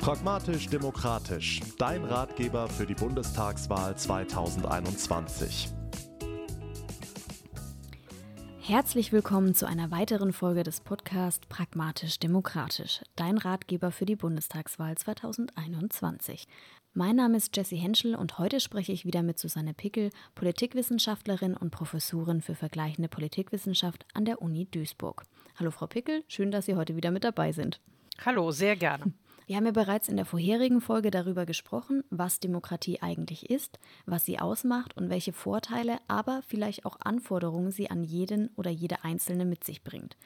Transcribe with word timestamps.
Pragmatisch 0.00 0.68
Demokratisch, 0.68 1.60
dein 1.78 2.04
Ratgeber 2.04 2.68
für 2.68 2.86
die 2.86 2.94
Bundestagswahl 2.94 3.96
2021. 3.96 5.79
Herzlich 8.70 9.10
willkommen 9.10 9.52
zu 9.52 9.66
einer 9.66 9.90
weiteren 9.90 10.32
Folge 10.32 10.62
des 10.62 10.80
Podcasts 10.80 11.44
Pragmatisch 11.48 12.20
Demokratisch, 12.20 13.02
dein 13.16 13.36
Ratgeber 13.36 13.90
für 13.90 14.06
die 14.06 14.14
Bundestagswahl 14.14 14.96
2021. 14.96 16.46
Mein 16.94 17.16
Name 17.16 17.36
ist 17.36 17.56
Jessie 17.56 17.78
Henschel 17.78 18.14
und 18.14 18.38
heute 18.38 18.60
spreche 18.60 18.92
ich 18.92 19.04
wieder 19.04 19.24
mit 19.24 19.40
Susanne 19.40 19.74
Pickel, 19.74 20.10
Politikwissenschaftlerin 20.36 21.56
und 21.56 21.72
Professorin 21.72 22.42
für 22.42 22.54
vergleichende 22.54 23.08
Politikwissenschaft 23.08 24.06
an 24.14 24.24
der 24.24 24.40
Uni 24.40 24.66
Duisburg. 24.66 25.24
Hallo 25.58 25.72
Frau 25.72 25.88
Pickel, 25.88 26.22
schön, 26.28 26.52
dass 26.52 26.66
Sie 26.66 26.76
heute 26.76 26.94
wieder 26.94 27.10
mit 27.10 27.24
dabei 27.24 27.50
sind. 27.50 27.80
Hallo, 28.24 28.52
sehr 28.52 28.76
gerne. 28.76 29.12
Wir 29.50 29.56
haben 29.56 29.66
ja 29.66 29.72
bereits 29.72 30.08
in 30.08 30.14
der 30.14 30.26
vorherigen 30.26 30.80
Folge 30.80 31.10
darüber 31.10 31.44
gesprochen, 31.44 32.04
was 32.08 32.38
Demokratie 32.38 33.02
eigentlich 33.02 33.50
ist, 33.50 33.80
was 34.06 34.24
sie 34.24 34.38
ausmacht 34.38 34.96
und 34.96 35.10
welche 35.10 35.32
Vorteile, 35.32 35.98
aber 36.06 36.40
vielleicht 36.46 36.86
auch 36.86 37.00
Anforderungen 37.00 37.72
sie 37.72 37.90
an 37.90 38.04
jeden 38.04 38.50
oder 38.54 38.70
jede 38.70 39.02
Einzelne 39.02 39.44
mit 39.44 39.64
sich 39.64 39.82
bringt. 39.82 40.16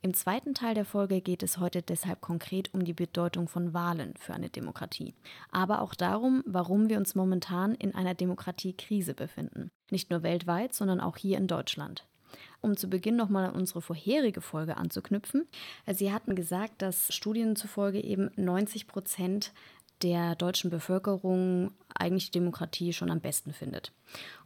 Im 0.00 0.14
zweiten 0.14 0.54
Teil 0.54 0.76
der 0.76 0.84
Folge 0.84 1.20
geht 1.20 1.42
es 1.42 1.58
heute 1.58 1.82
deshalb 1.82 2.20
konkret 2.20 2.72
um 2.72 2.84
die 2.84 2.92
Bedeutung 2.92 3.48
von 3.48 3.74
Wahlen 3.74 4.14
für 4.16 4.34
eine 4.34 4.48
Demokratie, 4.48 5.12
aber 5.50 5.82
auch 5.82 5.96
darum, 5.96 6.44
warum 6.46 6.88
wir 6.88 6.98
uns 6.98 7.16
momentan 7.16 7.74
in 7.74 7.96
einer 7.96 8.14
Demokratiekrise 8.14 9.14
befinden. 9.14 9.72
Nicht 9.90 10.10
nur 10.10 10.22
weltweit, 10.22 10.72
sondern 10.72 11.00
auch 11.00 11.16
hier 11.16 11.36
in 11.38 11.48
Deutschland. 11.48 12.06
Um 12.60 12.76
zu 12.76 12.88
Beginn 12.88 13.16
nochmal 13.16 13.48
an 13.48 13.54
unsere 13.54 13.80
vorherige 13.80 14.40
Folge 14.40 14.76
anzuknüpfen. 14.76 15.46
Sie 15.86 16.12
hatten 16.12 16.34
gesagt, 16.34 16.82
dass 16.82 17.14
Studien 17.14 17.56
zufolge 17.56 18.02
eben 18.02 18.30
90 18.36 18.86
Prozent 18.86 19.52
der 20.02 20.34
deutschen 20.36 20.70
Bevölkerung 20.70 21.72
eigentlich 21.94 22.30
Demokratie 22.30 22.92
schon 22.92 23.10
am 23.10 23.20
besten 23.20 23.52
findet. 23.52 23.92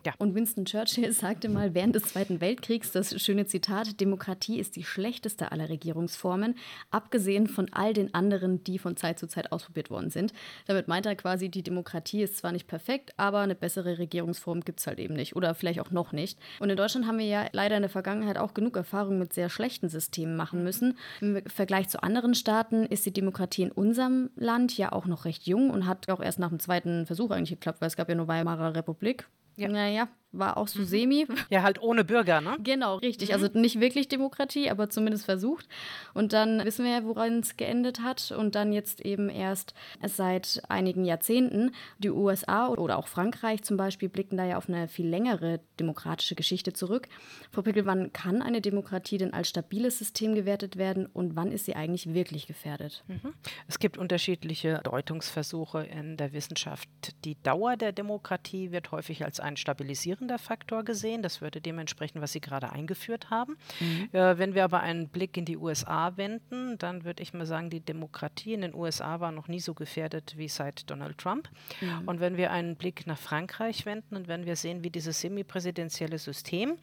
Ja. 0.05 0.13
Und 0.19 0.35
Winston 0.35 0.65
Churchill 0.65 1.13
sagte 1.13 1.49
mal 1.49 1.75
während 1.75 1.95
des 1.95 2.05
Zweiten 2.05 2.41
Weltkriegs 2.41 2.91
das 2.93 3.21
schöne 3.23 3.47
Zitat, 3.47 4.01
Demokratie 4.01 4.59
ist 4.59 4.77
die 4.77 4.85
schlechteste 4.85 5.53
aller 5.53 5.69
Regierungsformen, 5.69 6.57
abgesehen 6.91 7.47
von 7.47 7.73
all 7.73 7.93
den 7.93 8.13
anderen, 8.15 8.65
die 8.65 8.79
von 8.79 8.97
Zeit 8.97 9.19
zu 9.19 9.29
Zeit 9.29 9.53
ausprobiert 9.53 9.91
worden 9.91 10.11
sind. 10.11 10.33
Damit 10.67 10.89
meint 10.89 11.07
er 11.07 11.15
quasi, 11.15 11.49
die 11.49 11.63
Demokratie 11.63 12.23
ist 12.23 12.37
zwar 12.37 12.53
nicht 12.53 12.67
perfekt, 12.67 13.13
aber 13.17 13.41
eine 13.41 13.55
bessere 13.55 13.99
Regierungsform 13.99 14.63
gibt 14.63 14.81
es 14.81 14.87
halt 14.87 14.99
eben 14.99 15.15
nicht 15.15 15.37
oder 15.37 15.55
vielleicht 15.55 15.81
auch 15.81 15.91
noch 15.91 16.13
nicht. 16.13 16.39
Und 16.59 16.71
in 16.71 16.77
Deutschland 16.77 17.07
haben 17.07 17.19
wir 17.19 17.27
ja 17.27 17.47
leider 17.53 17.77
in 17.77 17.83
der 17.83 17.91
Vergangenheit 17.91 18.39
auch 18.39 18.55
genug 18.55 18.77
Erfahrung 18.77 19.19
mit 19.19 19.33
sehr 19.33 19.49
schlechten 19.49 19.89
Systemen 19.89 20.37
machen 20.37 20.65
müssen. 20.65 20.99
Im 21.21 21.43
Vergleich 21.47 21.89
zu 21.89 22.03
anderen 22.03 22.35
Staaten 22.35 22.85
ist 22.85 23.07
die 23.07 23.13
Demokratie 23.13 23.63
in 23.63 23.73
unserem 23.73 24.31
Land 24.37 24.77
ja 24.77 24.93
auch 24.93 25.07
noch 25.07 25.25
recht 25.25 25.47
jung 25.47 25.71
und 25.71 25.87
hat 25.87 26.11
auch 26.11 26.21
erst 26.21 26.39
nach 26.39 26.49
dem 26.49 26.59
zweiten 26.59 27.07
Versuch 27.07 27.31
eigentlich 27.35 27.51
geklappt, 27.51 27.81
weil 27.81 27.89
es 27.89 27.97
gab 27.97 28.09
ja 28.09 28.15
nur 28.15 28.29
Weimarer 28.29 28.75
Republik. 28.75 29.29
Ja. 29.57 29.69
Naja, 29.69 30.09
war 30.33 30.57
auch 30.57 30.69
so 30.69 30.81
mhm. 30.81 30.87
semi. 30.87 31.27
Ja, 31.51 31.63
halt 31.63 31.81
ohne 31.83 32.05
Bürger, 32.05 32.41
ne? 32.41 32.57
Genau, 32.63 32.97
richtig. 32.97 33.29
Mhm. 33.29 33.35
Also 33.35 33.59
nicht 33.59 33.81
wirklich 33.81 34.09
Demokratie, 34.09 34.71
aber 34.71 34.89
zumindest 34.89 35.27
versucht. 35.27 35.69
Und 36.15 36.33
dann 36.33 36.65
wissen 36.65 36.85
wir 36.85 36.93
ja, 36.93 37.05
woran 37.05 37.41
es 37.41 37.57
geendet 37.57 38.01
hat. 38.01 38.33
Und 38.33 38.55
dann 38.55 38.73
jetzt 38.73 39.01
eben 39.01 39.29
erst 39.29 39.75
seit 40.03 40.63
einigen 40.69 41.05
Jahrzehnten. 41.05 41.73
Die 41.99 42.11
USA 42.11 42.69
oder 42.69 42.99
auch 42.99 43.09
Frankreich 43.09 43.63
zum 43.63 43.77
Beispiel 43.77 44.09
blicken 44.09 44.37
da 44.37 44.45
ja 44.45 44.57
auf 44.57 44.69
eine 44.69 44.89
viel 44.89 45.07
längere 45.07 45.61
demokratische 45.79 46.35
Geschichte 46.35 46.73
zurück. 46.73 47.09
Frau 47.51 47.63
Pickel, 47.63 47.85
wann 47.85 48.13
kann 48.13 48.41
eine 48.43 48.61
Demokratie 48.61 49.19
denn 49.19 49.35
als 49.35 49.51
stabiles 49.51 49.99
System 49.99 50.35
gewertet 50.35 50.77
werden 50.77 51.07
und 51.07 51.37
wann 51.37 51.53
ist 51.53 51.67
sie 51.67 51.77
eigentlich 51.77 52.15
wirklich 52.15 52.47
gefährdet? 52.47 53.05
Mhm. 53.09 53.35
Es 53.69 53.79
gibt 53.79 53.99
unterschiedliche 53.99 54.81
Deutungsversuche 54.85 55.85
in 55.85 56.17
der 56.17 56.33
Wissenschaft. 56.33 56.89
Die 57.25 57.37
Dauer 57.43 57.77
der 57.77 57.93
Demokratie 57.93 58.73
wird 58.73 58.91
häufig 58.93 59.25
als 59.25 59.41
ein 59.41 59.57
stabilisierender 59.57 60.22
stabilisierender 60.23 60.39
Faktor 60.39 60.85
gesehen. 60.85 61.23
Das 61.23 61.41
würde 61.41 61.61
dementsprechend, 61.61 62.23
was 62.23 62.33
Sie 62.33 62.41
gerade 62.41 62.73
eingeführt 62.73 63.31
haben. 63.31 63.57
Mhm. 63.81 64.09
Äh, 64.13 64.39
wenn 64.39 64.55
wir 64.55 64.65
aber 64.65 64.81
einen 64.81 65.09
Blick 65.09 65.37
in 65.37 65.45
die 65.45 65.57
USA 65.57 66.17
wenden, 66.17 66.79
dann 66.79 67.05
würde 67.05 67.23
ich 67.23 67.33
mal 67.35 67.47
sagen, 67.47 67.71
die 67.71 67.81
Demokratie 67.81 68.55
in 68.55 68.63
den 68.63 68.75
USA 68.75 69.21
war 69.21 69.33
noch 69.33 69.49
nie 69.49 69.61
so 69.61 69.75
gefährdet 69.75 70.35
wie 70.37 70.49
seit 70.49 70.89
Donald 70.91 71.19
Trump. 71.19 71.49
Mhm. 71.81 72.09
Und 72.09 72.21
wenn 72.21 72.37
wir 72.37 72.51
einen 72.51 72.77
Blick 72.77 73.07
nach 73.07 73.19
Frankreich 73.19 73.87
wenden 73.87 74.17
und 74.17 74.29
wenn 74.29 74.47
wir 74.47 74.57
sehen, 74.57 74.85
wie 74.85 74.91
dieses 74.91 75.21
semipräsidentielle 75.21 76.19
System 76.19 76.79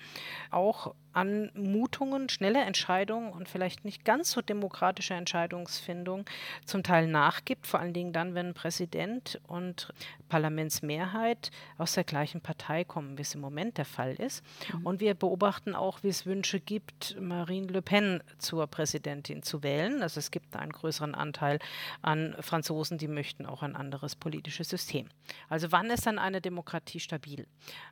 auch 0.52 0.94
Anmutungen, 1.14 2.30
schnelle 2.30 2.62
Entscheidungen 2.62 3.32
und 3.32 3.50
vielleicht 3.50 3.84
nicht 3.84 4.06
ganz 4.06 4.32
so 4.32 4.42
demokratische 4.42 5.16
Entscheidungsfindung 5.16 6.26
zum 6.66 6.84
Teil 6.84 7.08
nachgibt, 7.08 7.66
vor 7.68 7.80
allen 7.80 7.94
Dingen 7.94 8.14
dann, 8.14 8.36
wenn 8.36 8.54
Präsident 8.54 9.42
und 9.48 9.92
Parlamentsmehrheit 10.30 11.52
aus 11.78 11.94
der 11.94 12.04
gleichen 12.04 12.42
Partei 12.42 12.84
kommen, 12.84 13.18
wie 13.18 13.24
es 13.30 13.36
im 13.36 13.42
Moment 13.42 13.78
der 13.78 13.86
Fall 13.86 14.14
ist. 14.16 14.44
Mhm. 14.74 14.86
Und 14.86 15.00
wir 15.00 15.14
beobachten 15.14 15.76
auch, 15.76 16.04
wie 16.04 16.10
es 16.10 16.26
Wünsche 16.26 16.60
gibt, 16.60 17.16
Marine 17.20 17.68
Le 17.68 17.82
Pen 17.82 18.22
zur 18.38 18.68
Präsidentin 18.68 19.44
zu 19.44 19.64
wählen. 19.64 20.02
Also 20.02 20.20
es 20.20 20.32
gibt 20.32 20.56
einen 20.56 20.72
größeren 20.72 21.16
Anteil 21.16 21.60
an 22.02 22.36
Franzosen, 22.42 22.98
die 22.98 23.08
möchten 23.08 23.46
auch 23.46 23.64
ein 23.64 23.76
anderes 23.76 24.16
politisches 24.16 24.70
System. 24.70 25.08
Also 25.48 25.72
wann 25.72 25.90
ist 25.90 26.06
dann 26.06 26.20
eine 26.20 26.42
Demokratie 26.42 27.00
stabil? 27.00 27.48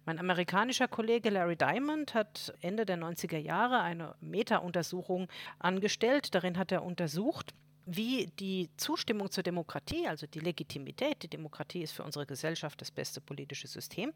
Mein 0.06 0.20
amerikanischer 0.20 0.88
Kollege 0.88 1.30
Larry 1.30 1.56
Diamond 1.56 2.14
hat 2.14 2.54
Ende 2.62 2.86
der 2.86 2.98
90er 2.98 3.38
Jahre 3.38 3.82
eine 3.82 4.16
Meta-Untersuchung 4.20 5.28
angestellt. 5.60 6.34
Darin 6.36 6.58
hat 6.58 6.72
er 6.72 6.84
untersucht, 6.84 7.54
wie 7.88 8.28
die 8.40 8.70
Zustimmung 8.76 9.32
zur 9.32 9.44
Demokratie, 9.44 10.08
also 10.08 10.28
die 10.28 10.40
Legitimität, 10.40 11.24
die 11.24 11.30
Demokratie 11.30 11.82
ist 11.82 11.94
für 11.94 12.04
unsere 12.04 12.26
Gesellschaft 12.26 12.80
das 12.82 12.92
beste 12.92 13.22
politische 13.22 13.68
System, 13.68 14.14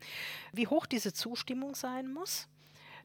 wie 0.51 0.67
hoch 0.67 0.85
diese 0.85 1.13
Zustimmung 1.13 1.73
sein 1.73 2.11
muss, 2.11 2.47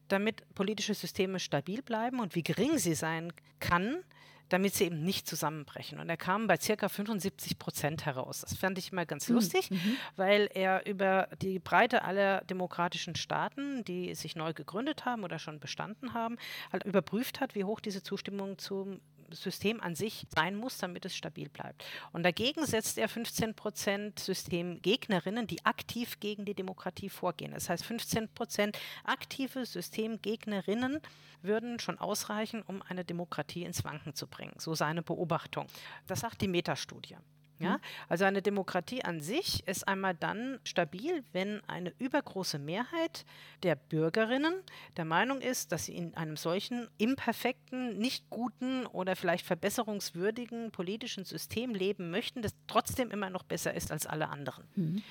damit 0.09 0.43
politische 0.55 0.93
Systeme 0.93 1.39
stabil 1.39 1.81
bleiben 1.81 2.19
und 2.19 2.35
wie 2.35 2.43
gering 2.43 2.77
sie 2.77 2.95
sein 2.95 3.31
kann, 3.59 4.03
damit 4.49 4.75
sie 4.75 4.85
eben 4.85 5.03
nicht 5.03 5.27
zusammenbrechen. 5.27 5.99
Und 5.99 6.09
er 6.09 6.17
kam 6.17 6.47
bei 6.47 6.57
circa 6.57 6.89
75 6.89 7.59
Prozent 7.59 8.05
heraus. 8.05 8.41
Das 8.41 8.55
fand 8.55 8.77
ich 8.77 8.91
immer 8.91 9.05
ganz 9.05 9.27
hm, 9.27 9.35
lustig, 9.35 9.71
mhm. 9.71 9.97
weil 10.15 10.49
er 10.53 10.85
über 10.85 11.29
die 11.41 11.59
Breite 11.59 12.03
aller 12.03 12.41
demokratischen 12.41 13.15
Staaten, 13.15 13.83
die 13.83 14.15
sich 14.15 14.35
neu 14.35 14.53
gegründet 14.53 15.05
haben 15.05 15.23
oder 15.23 15.39
schon 15.39 15.59
bestanden 15.59 16.13
haben, 16.13 16.37
halt 16.71 16.85
überprüft 16.85 17.39
hat, 17.39 17.55
wie 17.55 17.63
hoch 17.63 17.79
diese 17.79 18.03
Zustimmung 18.03 18.57
zum 18.57 19.01
System 19.31 19.81
an 19.81 19.95
sich 19.95 20.25
sein 20.33 20.55
muss, 20.55 20.77
damit 20.77 21.05
es 21.05 21.15
stabil 21.15 21.49
bleibt. 21.49 21.83
Und 22.11 22.23
dagegen 22.23 22.65
setzt 22.65 22.97
er 22.97 23.09
15 23.09 23.53
Prozent 23.55 24.19
Systemgegnerinnen, 24.19 25.47
die 25.47 25.65
aktiv 25.65 26.19
gegen 26.19 26.45
die 26.45 26.53
Demokratie 26.53 27.09
vorgehen. 27.09 27.51
Das 27.51 27.69
heißt, 27.69 27.85
15 27.85 28.29
Prozent 28.29 28.77
aktive 29.03 29.65
Systemgegnerinnen 29.65 31.01
würden 31.41 31.79
schon 31.79 31.99
ausreichen, 31.99 32.61
um 32.61 32.81
eine 32.81 33.05
Demokratie 33.05 33.63
ins 33.63 33.83
Wanken 33.83 34.15
zu 34.15 34.27
bringen. 34.27 34.53
So 34.57 34.75
seine 34.75 35.03
Beobachtung. 35.03 35.67
Das 36.07 36.21
sagt 36.21 36.41
die 36.41 36.47
Metastudie. 36.47 37.17
Ja? 37.59 37.77
Mhm. 37.77 37.81
Also 38.09 38.25
eine 38.25 38.41
Demokratie 38.41 39.03
an 39.03 39.19
sich 39.19 39.67
ist 39.67 39.87
einmal 39.87 40.15
dann 40.15 40.59
stabil, 40.63 41.23
wenn 41.33 41.61
eine 41.67 41.93
übergroße 41.97 42.59
Mehrheit 42.59 43.25
der 43.63 43.75
Bürgerinnen 43.75 44.53
der 44.95 45.05
Meinung 45.05 45.41
ist, 45.41 45.71
dass 45.71 45.85
sie 45.85 45.95
in 45.95 46.15
einem 46.15 46.37
solchen 46.37 46.87
imperfekten, 46.97 47.97
nicht 47.97 48.29
guten 48.29 48.85
oder 48.85 49.15
vielleicht 49.15 49.45
verbesserungswürdigen 49.45 50.71
politischen 50.71 51.25
System 51.25 51.73
leben 51.73 52.11
möchten, 52.11 52.41
das 52.41 52.53
trotzdem 52.67 53.11
immer 53.11 53.29
noch 53.29 53.43
besser 53.43 53.73
ist 53.73 53.91
als 53.91 54.05
alle 54.05 54.29
anderen. 54.29 54.65
Mhm. 54.75 55.03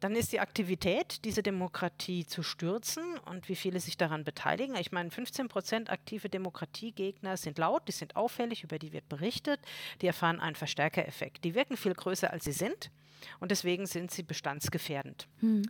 Dann 0.00 0.14
ist 0.14 0.32
die 0.32 0.40
Aktivität, 0.40 1.24
diese 1.24 1.42
Demokratie 1.42 2.26
zu 2.26 2.42
stürzen 2.42 3.18
und 3.30 3.48
wie 3.48 3.56
viele 3.56 3.80
sich 3.80 3.96
daran 3.96 4.24
beteiligen. 4.24 4.76
Ich 4.76 4.92
meine, 4.92 5.10
15 5.10 5.48
Prozent 5.48 5.90
aktive 5.90 6.28
Demokratiegegner 6.28 7.36
sind 7.36 7.58
laut, 7.58 7.88
die 7.88 7.92
sind 7.92 8.16
auffällig, 8.16 8.64
über 8.64 8.78
die 8.78 8.92
wird 8.92 9.08
berichtet, 9.08 9.60
die 10.02 10.06
erfahren 10.06 10.40
einen 10.40 10.56
Verstärkereffekt. 10.56 11.44
Die 11.44 11.54
wirken 11.54 11.76
viel 11.76 11.94
größer, 11.94 12.32
als 12.32 12.44
sie 12.44 12.52
sind 12.52 12.90
und 13.40 13.50
deswegen 13.50 13.86
sind 13.86 14.10
sie 14.10 14.22
bestandsgefährdend. 14.22 15.28
Hm. 15.40 15.62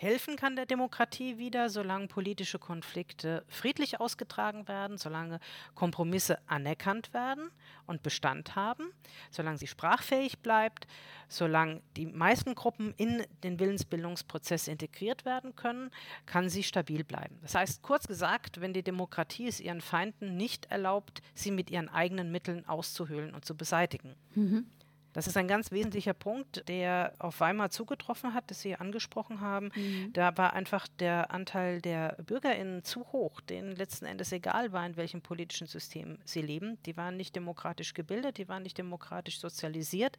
Helfen 0.00 0.36
kann 0.36 0.56
der 0.56 0.64
Demokratie 0.64 1.36
wieder, 1.36 1.68
solange 1.68 2.06
politische 2.06 2.58
Konflikte 2.58 3.44
friedlich 3.48 4.00
ausgetragen 4.00 4.66
werden, 4.66 4.96
solange 4.96 5.40
Kompromisse 5.74 6.38
anerkannt 6.48 7.12
werden 7.12 7.50
und 7.86 8.02
Bestand 8.02 8.56
haben, 8.56 8.94
solange 9.30 9.58
sie 9.58 9.66
sprachfähig 9.66 10.38
bleibt, 10.38 10.86
solange 11.28 11.82
die 11.98 12.06
meisten 12.06 12.54
Gruppen 12.54 12.94
in 12.96 13.22
den 13.44 13.60
Willensbildungsprozess 13.60 14.68
integriert 14.68 15.26
werden 15.26 15.54
können, 15.54 15.90
kann 16.24 16.48
sie 16.48 16.62
stabil 16.62 17.04
bleiben. 17.04 17.38
Das 17.42 17.54
heißt, 17.54 17.82
kurz 17.82 18.08
gesagt, 18.08 18.62
wenn 18.62 18.72
die 18.72 18.82
Demokratie 18.82 19.48
es 19.48 19.60
ihren 19.60 19.82
Feinden 19.82 20.34
nicht 20.34 20.64
erlaubt, 20.70 21.20
sie 21.34 21.50
mit 21.50 21.70
ihren 21.70 21.90
eigenen 21.90 22.32
Mitteln 22.32 22.66
auszuhöhlen 22.66 23.34
und 23.34 23.44
zu 23.44 23.54
beseitigen. 23.54 24.16
Mhm. 24.34 24.64
Das 25.12 25.26
ist 25.26 25.36
ein 25.36 25.48
ganz 25.48 25.72
wesentlicher 25.72 26.14
Punkt, 26.14 26.68
der 26.68 27.14
auf 27.18 27.40
Weimar 27.40 27.70
zugetroffen 27.70 28.34
hat, 28.34 28.50
das 28.50 28.60
Sie 28.60 28.76
angesprochen 28.76 29.40
haben. 29.40 29.70
Mhm. 29.74 30.12
Da 30.12 30.36
war 30.36 30.52
einfach 30.52 30.86
der 30.98 31.30
Anteil 31.30 31.80
der 31.80 32.16
BürgerInnen 32.24 32.84
zu 32.84 33.00
hoch, 33.12 33.40
denen 33.40 33.74
letzten 33.74 34.06
Endes 34.06 34.32
egal 34.32 34.72
war, 34.72 34.86
in 34.86 34.96
welchem 34.96 35.20
politischen 35.20 35.66
System 35.66 36.18
sie 36.24 36.42
leben. 36.42 36.78
Die 36.86 36.96
waren 36.96 37.16
nicht 37.16 37.34
demokratisch 37.34 37.94
gebildet, 37.94 38.38
die 38.38 38.48
waren 38.48 38.62
nicht 38.62 38.78
demokratisch 38.78 39.40
sozialisiert. 39.40 40.16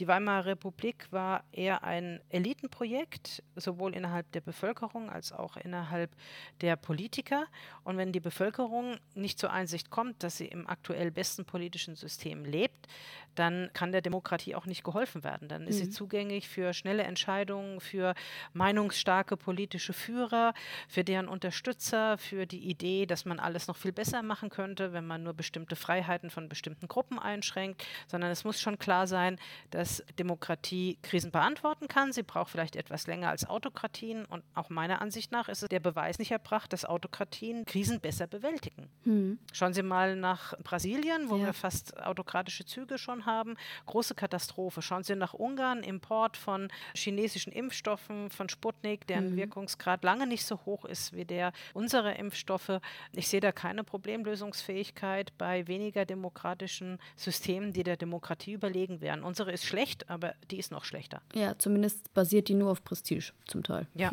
Die 0.00 0.08
Weimarer 0.08 0.46
Republik 0.46 1.06
war 1.10 1.44
eher 1.52 1.84
ein 1.84 2.20
Elitenprojekt, 2.28 3.42
sowohl 3.56 3.94
innerhalb 3.94 4.30
der 4.32 4.40
Bevölkerung 4.40 5.10
als 5.10 5.32
auch 5.32 5.56
innerhalb 5.56 6.10
der 6.60 6.76
Politiker. 6.76 7.46
Und 7.84 7.96
wenn 7.96 8.12
die 8.12 8.20
Bevölkerung 8.20 8.96
nicht 9.14 9.38
zur 9.38 9.52
Einsicht 9.52 9.90
kommt, 9.90 10.22
dass 10.22 10.36
sie 10.36 10.46
im 10.46 10.66
aktuell 10.66 11.10
besten 11.10 11.44
politischen 11.44 11.96
System 11.96 12.44
lebt, 12.44 12.88
dann 13.34 13.70
kann 13.72 13.92
der 13.92 14.02
Demokratie 14.32 14.54
auch 14.54 14.66
nicht 14.66 14.82
geholfen 14.82 15.24
werden. 15.24 15.48
Dann 15.48 15.66
ist 15.66 15.78
mhm. 15.78 15.84
sie 15.84 15.90
zugänglich 15.90 16.48
für 16.48 16.72
schnelle 16.72 17.02
Entscheidungen, 17.02 17.80
für 17.80 18.14
meinungsstarke 18.54 19.36
politische 19.36 19.92
Führer, 19.92 20.54
für 20.88 21.04
deren 21.04 21.28
Unterstützer, 21.28 22.16
für 22.18 22.46
die 22.46 22.70
Idee, 22.70 23.04
dass 23.06 23.24
man 23.24 23.38
alles 23.38 23.68
noch 23.68 23.76
viel 23.76 23.92
besser 23.92 24.22
machen 24.22 24.48
könnte, 24.48 24.92
wenn 24.92 25.06
man 25.06 25.22
nur 25.22 25.34
bestimmte 25.34 25.76
Freiheiten 25.76 26.30
von 26.30 26.48
bestimmten 26.48 26.88
Gruppen 26.88 27.18
einschränkt, 27.18 27.84
sondern 28.06 28.30
es 28.30 28.44
muss 28.44 28.60
schon 28.60 28.78
klar 28.78 29.06
sein, 29.06 29.38
dass 29.70 30.02
Demokratie 30.18 30.98
Krisen 31.02 31.30
beantworten 31.30 31.88
kann. 31.88 32.12
Sie 32.12 32.22
braucht 32.22 32.50
vielleicht 32.50 32.76
etwas 32.76 33.06
länger 33.06 33.28
als 33.28 33.48
Autokratien 33.48 34.24
und 34.24 34.42
auch 34.54 34.70
meiner 34.70 35.02
Ansicht 35.02 35.30
nach 35.32 35.48
ist 35.48 35.62
es 35.62 35.68
der 35.68 35.80
Beweis 35.80 36.18
nicht 36.18 36.30
erbracht, 36.30 36.72
dass 36.72 36.84
Autokratien 36.84 37.64
Krisen 37.66 38.00
besser 38.00 38.26
bewältigen. 38.26 38.88
Mhm. 39.04 39.38
Schauen 39.52 39.74
Sie 39.74 39.82
mal 39.82 40.16
nach 40.16 40.54
Brasilien, 40.62 41.28
wo 41.28 41.36
ja. 41.36 41.46
wir 41.46 41.52
fast 41.52 42.00
autokratische 42.00 42.64
Züge 42.64 42.98
schon 42.98 43.26
haben. 43.26 43.56
Große 43.86 44.14
Katastrophe. 44.22 44.82
Schauen 44.82 45.02
Sie 45.02 45.16
nach 45.16 45.34
Ungarn, 45.34 45.82
Import 45.82 46.36
von 46.36 46.68
chinesischen 46.94 47.52
Impfstoffen, 47.52 48.30
von 48.30 48.48
Sputnik, 48.48 49.04
deren 49.08 49.32
mhm. 49.32 49.36
Wirkungsgrad 49.36 50.04
lange 50.04 50.28
nicht 50.28 50.46
so 50.46 50.60
hoch 50.64 50.84
ist 50.84 51.12
wie 51.12 51.24
der 51.24 51.52
unserer 51.74 52.14
Impfstoffe. 52.16 52.80
Ich 53.12 53.26
sehe 53.26 53.40
da 53.40 53.50
keine 53.50 53.82
Problemlösungsfähigkeit 53.82 55.36
bei 55.38 55.66
weniger 55.66 56.04
demokratischen 56.04 57.00
Systemen, 57.16 57.72
die 57.72 57.82
der 57.82 57.96
Demokratie 57.96 58.52
überlegen 58.52 59.00
wären. 59.00 59.24
Unsere 59.24 59.50
ist 59.50 59.64
schlecht, 59.64 60.08
aber 60.08 60.34
die 60.52 60.58
ist 60.58 60.70
noch 60.70 60.84
schlechter. 60.84 61.20
Ja, 61.34 61.58
zumindest 61.58 62.14
basiert 62.14 62.46
die 62.46 62.54
nur 62.54 62.70
auf 62.70 62.84
Prestige 62.84 63.32
zum 63.46 63.64
Teil. 63.64 63.88
Ja, 63.94 64.10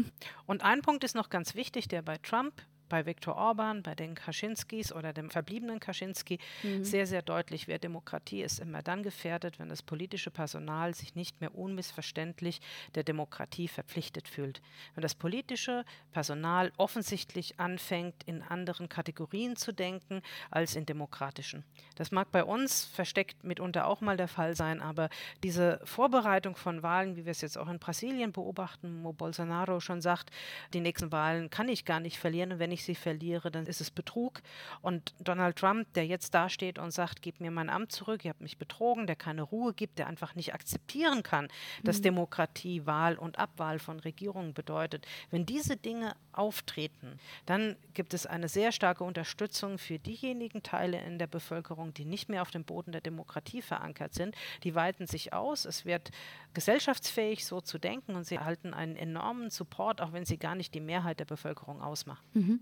und 0.48 0.64
ein 0.64 0.82
Punkt 0.82 1.04
ist 1.04 1.14
noch 1.14 1.30
ganz 1.30 1.54
wichtig, 1.54 1.88
der 1.88 2.02
bei 2.02 2.18
Trump 2.18 2.54
bei 2.90 3.06
Viktor 3.06 3.36
Orban, 3.36 3.84
bei 3.84 3.96
den 3.96 4.16
Kaczynskis 4.16 4.92
oder 4.92 5.14
dem 5.14 5.30
verbliebenen 5.30 5.80
Kaczynski 5.80 6.40
mhm. 6.64 6.84
sehr, 6.84 7.08
sehr 7.08 7.22
deutlich 7.22 7.68
wird, 7.68 7.84
Demokratie 7.84 8.42
ist 8.42 8.60
immer 8.60 8.82
dann 8.82 9.04
gefährdet, 9.04 9.60
wenn 9.60 9.70
das 9.70 9.82
politische 9.82 10.32
Personal 10.32 10.94
sich 10.94 11.16
nicht 11.16 11.42
mehr 11.42 11.56
unmissverständlich 11.56 12.62
der 12.96 13.04
Demokratie 13.04 13.68
verpflichtet 13.68 14.28
fühlt. 14.28 14.62
Wenn 14.96 15.02
das 15.02 15.16
politische 15.16 15.86
Personal 16.12 16.72
offensichtlich 16.78 17.60
anfängt, 17.60 18.24
in 18.26 18.42
anderen 18.42 18.90
Kategorien 18.90 19.56
zu 19.56 19.72
denken 19.72 20.22
als 20.50 20.76
in 20.76 20.86
demokratischen. 20.86 21.64
Das 21.96 22.12
mag 22.12 22.32
bei 22.32 22.44
uns 22.44 22.86
versteckt 22.86 23.44
mitunter 23.44 23.88
auch 23.88 24.02
mal 24.02 24.18
der 24.18 24.28
Fall 24.28 24.56
sein, 24.56 24.82
aber 24.82 25.10
diese 25.44 25.80
Vorbereitung 25.84 26.56
von 26.56 26.84
Wahlen, 26.84 27.16
wie 27.16 27.26
wir 27.26 27.32
es 27.32 27.42
jetzt 27.42 27.58
auch 27.58 27.70
in 27.70 27.80
Brasilien 27.80 28.32
beobachten, 28.32 29.04
wo 29.04 29.14
Bolsonaro 29.14 29.80
schon 29.80 30.02
sagt, 30.02 30.32
die 30.74 30.80
nächsten 30.80 31.12
Wahlen 31.12 31.50
kann 31.50 31.70
ich 31.70 31.86
gar 31.86 32.00
nicht 32.00 32.18
verlieren, 32.18 32.60
wenn 32.60 32.72
ich 32.72 32.79
ich 32.80 32.86
sie 32.86 32.96
verliere, 32.96 33.52
dann 33.52 33.66
ist 33.68 33.82
es 33.82 33.92
Betrug. 33.92 34.42
Und 34.82 35.14
Donald 35.20 35.58
Trump, 35.58 35.92
der 35.94 36.06
jetzt 36.06 36.34
dasteht 36.34 36.80
und 36.80 36.92
sagt, 36.92 37.22
gib 37.22 37.40
mir 37.40 37.52
mein 37.52 37.70
Amt 37.70 37.92
zurück, 37.92 38.26
ihr 38.26 38.30
habt 38.30 38.42
mich 38.42 38.58
betrogen, 38.58 39.06
der 39.06 39.16
keine 39.16 39.44
Ruhe 39.44 39.74
gibt, 39.74 40.00
der 40.00 40.08
einfach 40.08 40.36
nicht 40.36 40.54
akzeptieren 40.54 41.24
kann, 41.24 41.48
dass 41.84 42.00
mhm. 42.00 42.04
Demokratie 42.04 42.86
Wahl 42.86 43.18
und 43.18 43.38
Abwahl 43.38 43.80
von 43.80 44.00
Regierungen 44.00 44.54
bedeutet. 44.54 45.06
Wenn 45.30 45.46
diese 45.46 45.78
Dinge 45.78 46.16
auftreten, 46.32 47.20
dann 47.46 47.76
gibt 47.94 48.14
es 48.14 48.26
eine 48.26 48.48
sehr 48.48 48.72
starke 48.72 49.04
Unterstützung 49.04 49.78
für 49.78 50.00
diejenigen 50.00 50.64
Teile 50.64 51.02
in 51.02 51.20
der 51.20 51.28
Bevölkerung, 51.28 51.94
die 51.94 52.06
nicht 52.06 52.30
mehr 52.30 52.42
auf 52.42 52.52
dem 52.52 52.64
Boden 52.64 52.92
der 52.92 53.02
Demokratie 53.02 53.62
verankert 53.62 54.14
sind. 54.14 54.36
Die 54.64 54.74
weiten 54.76 55.06
sich 55.06 55.34
aus. 55.34 55.66
Es 55.66 55.86
wird 55.86 56.12
gesellschaftsfähig, 56.54 57.46
so 57.46 57.62
zu 57.62 57.78
denken 57.78 58.16
und 58.16 58.26
sie 58.26 58.36
erhalten 58.36 58.74
einen 58.74 58.96
enormen 58.96 59.50
Support, 59.50 60.02
auch 60.02 60.14
wenn 60.14 60.26
sie 60.26 60.38
gar 60.38 60.56
nicht 60.56 60.74
die 60.74 60.80
Mehrheit 60.80 61.20
der 61.20 61.26
Bevölkerung 61.26 61.82
ausmachen. 61.82 62.24
Mhm. 62.34 62.60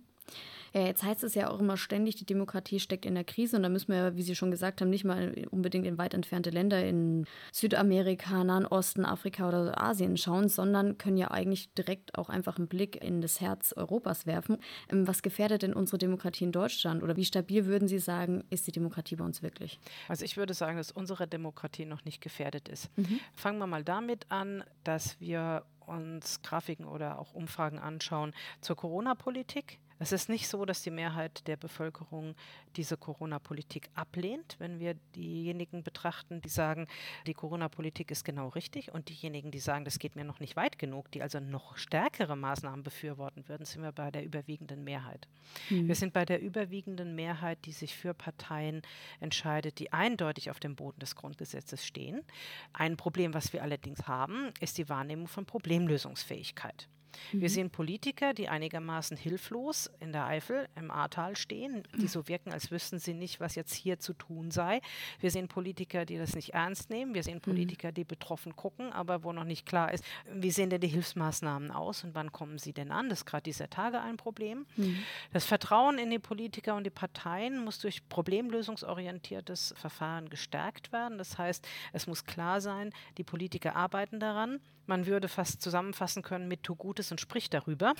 Ja, 0.74 0.85
jetzt 0.85 1.03
heißt 1.03 1.24
es 1.24 1.33
ja 1.33 1.50
auch 1.50 1.59
immer 1.59 1.77
ständig, 1.77 2.15
die 2.15 2.25
Demokratie 2.25 2.79
steckt 2.79 3.06
in 3.06 3.15
der 3.15 3.24
Krise 3.24 3.57
und 3.57 3.63
da 3.63 3.69
müssen 3.69 3.91
wir, 3.91 4.15
wie 4.15 4.21
Sie 4.21 4.35
schon 4.35 4.51
gesagt 4.51 4.81
haben, 4.81 4.89
nicht 4.89 5.06
mal 5.06 5.33
unbedingt 5.50 5.85
in 5.85 5.97
weit 5.97 6.13
entfernte 6.13 6.50
Länder 6.50 6.85
in 6.85 7.25
Südamerika, 7.51 8.44
Nahen 8.44 8.65
Osten, 8.65 9.06
Afrika 9.06 9.47
oder 9.47 9.81
Asien 9.81 10.18
schauen, 10.18 10.50
sondern 10.50 10.97
können 10.97 11.18
ja 11.18 11.31
eigentlich 11.31 11.74
direkt 11.74 12.18
auch 12.18 12.29
einfach 12.29 12.57
einen 12.57 12.68
Blick 12.68 13.01
in 13.01 13.21
das 13.21 13.41
Herz 13.41 13.74
Europas 13.74 14.25
werfen. 14.25 14.57
Ähm, 14.91 15.07
was 15.07 15.21
gefährdet 15.21 15.63
denn 15.63 15.74
unsere 15.74 15.97
Demokratie 15.97 16.44
in 16.44 16.51
Deutschland 16.51 17.01
oder 17.01 17.15
wie 17.15 17.25
stabil 17.25 17.65
würden 17.65 17.88
Sie 17.88 18.00
sagen, 18.00 18.44
ist 18.50 18.68
die 18.68 18.71
Demokratie 18.71 19.15
bei 19.15 19.25
uns 19.25 19.41
wirklich? 19.41 19.80
Also 20.07 20.25
ich 20.25 20.38
würde 20.38 20.53
sagen, 20.53 20.77
dass 20.77 20.91
unsere 20.91 21.27
Demokratie 21.27 21.85
noch 21.85 22.06
nicht 22.06 22.21
gefährdet 22.21 22.68
ist. 22.68 22.95
Mhm. 22.97 23.19
Fangen 23.33 23.59
wir 23.59 23.68
mal 23.68 23.83
damit 23.83 24.25
an, 24.30 24.63
dass 24.83 25.19
wir 25.19 25.63
uns 25.88 26.41
Grafiken 26.41 26.85
oder 26.85 27.18
auch 27.18 27.33
Umfragen 27.33 27.80
anschauen 27.80 28.33
zur 28.62 28.75
Corona-Politik. 28.75 29.80
Es 29.99 30.11
ist 30.11 30.29
nicht 30.29 30.47
so, 30.47 30.65
dass 30.65 30.83
die 30.83 30.91
Mehrheit 30.91 31.47
der 31.47 31.57
Bevölkerung 31.57 32.35
diese 32.75 32.97
Corona-Politik 32.97 33.89
ablehnt, 33.95 34.55
wenn 34.59 34.79
wir 34.79 34.95
diejenigen 35.15 35.83
betrachten, 35.83 36.41
die 36.41 36.49
sagen, 36.49 36.88
die 37.25 37.33
Corona-Politik 37.33 38.11
ist 38.11 38.23
genau 38.23 38.49
richtig 38.49 38.94
und 38.94 39.09
diejenigen, 39.09 39.51
die 39.51 39.59
sagen, 39.59 39.85
das 39.85 39.99
geht 39.99 40.15
mir 40.15 40.23
noch 40.23 40.39
nicht 40.39 40.55
weit 40.55 40.77
genug, 40.77 41.11
die 41.11 41.23
also 41.23 41.39
noch 41.39 41.77
stärkere 41.77 42.35
Maßnahmen 42.35 42.83
befürworten 42.83 43.47
würden, 43.47 43.65
sind 43.65 43.81
wir 43.81 43.91
bei 43.91 44.11
der 44.11 44.23
überwiegenden 44.23 44.83
Mehrheit. 44.83 45.27
Mhm. 45.69 45.88
Wir 45.88 45.95
sind 45.95 46.13
bei 46.13 46.25
der 46.25 46.41
überwiegenden 46.41 47.15
Mehrheit, 47.15 47.57
die 47.65 47.71
sich 47.71 47.95
für 47.95 48.13
Parteien 48.13 48.81
entscheidet, 49.19 49.79
die 49.79 49.94
eindeutig 49.94 50.51
auf 50.51 50.59
dem 50.59 50.75
Boden 50.75 50.99
des 50.99 51.15
Grundgesetzes 51.15 51.85
stehen. 51.85 52.21
Ein 52.73 52.97
Problem, 52.97 53.33
was 53.33 53.53
wir 53.53 53.63
allerdings 53.63 54.07
haben, 54.07 54.51
ist 54.59 54.77
die 54.77 54.89
Wahrnehmung 54.89 55.27
von 55.27 55.45
Problemlösungsfähigkeit. 55.45 56.88
Mhm. 57.31 57.42
Wir 57.42 57.50
sehen 57.50 57.69
Politiker, 57.69 58.33
die 58.33 58.50
einigermaßen 58.50 59.18
hilflos 59.18 59.89
in 60.00 60.12
der 60.12 60.25
Eifel 60.25 60.68
im 60.75 60.92
Ahrtal 60.92 61.36
stehen, 61.36 61.83
die 61.95 62.07
so 62.07 62.27
wirken, 62.27 62.51
als 62.51 62.71
wüssten 62.71 63.00
sie 63.00 63.13
nicht, 63.13 63.39
was 63.39 63.56
jetzt 63.56 63.74
hier 63.74 64.00
zu 64.00 64.13
tun 64.13 64.51
sei. 64.51 64.81
Wir 65.19 65.31
sehen 65.31 65.48
Politiker, 65.48 66.06
die 66.06 66.18
das 66.18 66.36
nicht 66.36 66.54
ernst 66.54 66.89
nehmen. 66.89 67.13
Wir 67.13 67.24
sehen 67.24 67.38
mhm. 67.38 67.42
Politiker, 67.42 67.92
die 67.92 68.04
betroffen 68.04 68.56
gucken, 68.56 68.92
aber 68.94 69.24
wo 69.24 69.33
noch 69.33 69.44
nicht 69.44 69.65
klar 69.65 69.92
ist, 69.92 70.04
wie 70.31 70.51
sehen 70.51 70.69
denn 70.69 70.81
die 70.81 70.88
Hilfsmaßnahmen 70.88 71.71
aus 71.71 72.04
und 72.04 72.15
wann 72.15 72.31
kommen 72.31 72.57
sie 72.57 72.74
denn 72.74 72.92
an? 72.92 73.09
Das 73.09 73.19
ist 73.19 73.25
gerade 73.25 73.44
dieser 73.44 73.69
Tage 73.69 74.01
ein 74.01 74.18
Problem. 74.18 74.65
Mhm. 74.75 75.00
Das 75.33 75.45
Vertrauen 75.45 75.98
in 75.98 76.09
die 76.09 76.19
Politiker 76.19 76.75
und 76.75 76.83
die 76.83 76.92
Parteien 76.92 77.63
muss 77.63 77.80
durch 77.80 78.07
problemlösungsorientiertes 78.09 79.74
Verfahren 79.77 80.30
gestärkt 80.30 80.92
werden. 80.92 81.18
Das 81.18 81.38
heißt, 81.38 81.68
es 81.94 82.07
muss 82.07 82.26
klar 82.26 82.61
sein, 82.61 82.94
die 83.18 83.23
Politiker 83.23 83.76
arbeiten 83.76 84.19
daran. 84.19 84.59
Man 84.87 85.06
würde 85.06 85.27
fast 85.27 85.61
zusammenfassen 85.61 86.23
können 86.23 86.47
mit 86.47 86.63
tu 86.63 86.75
Gutes 86.75 87.11
und 87.11 87.21
sprich 87.21 87.49
darüber. 87.49 87.94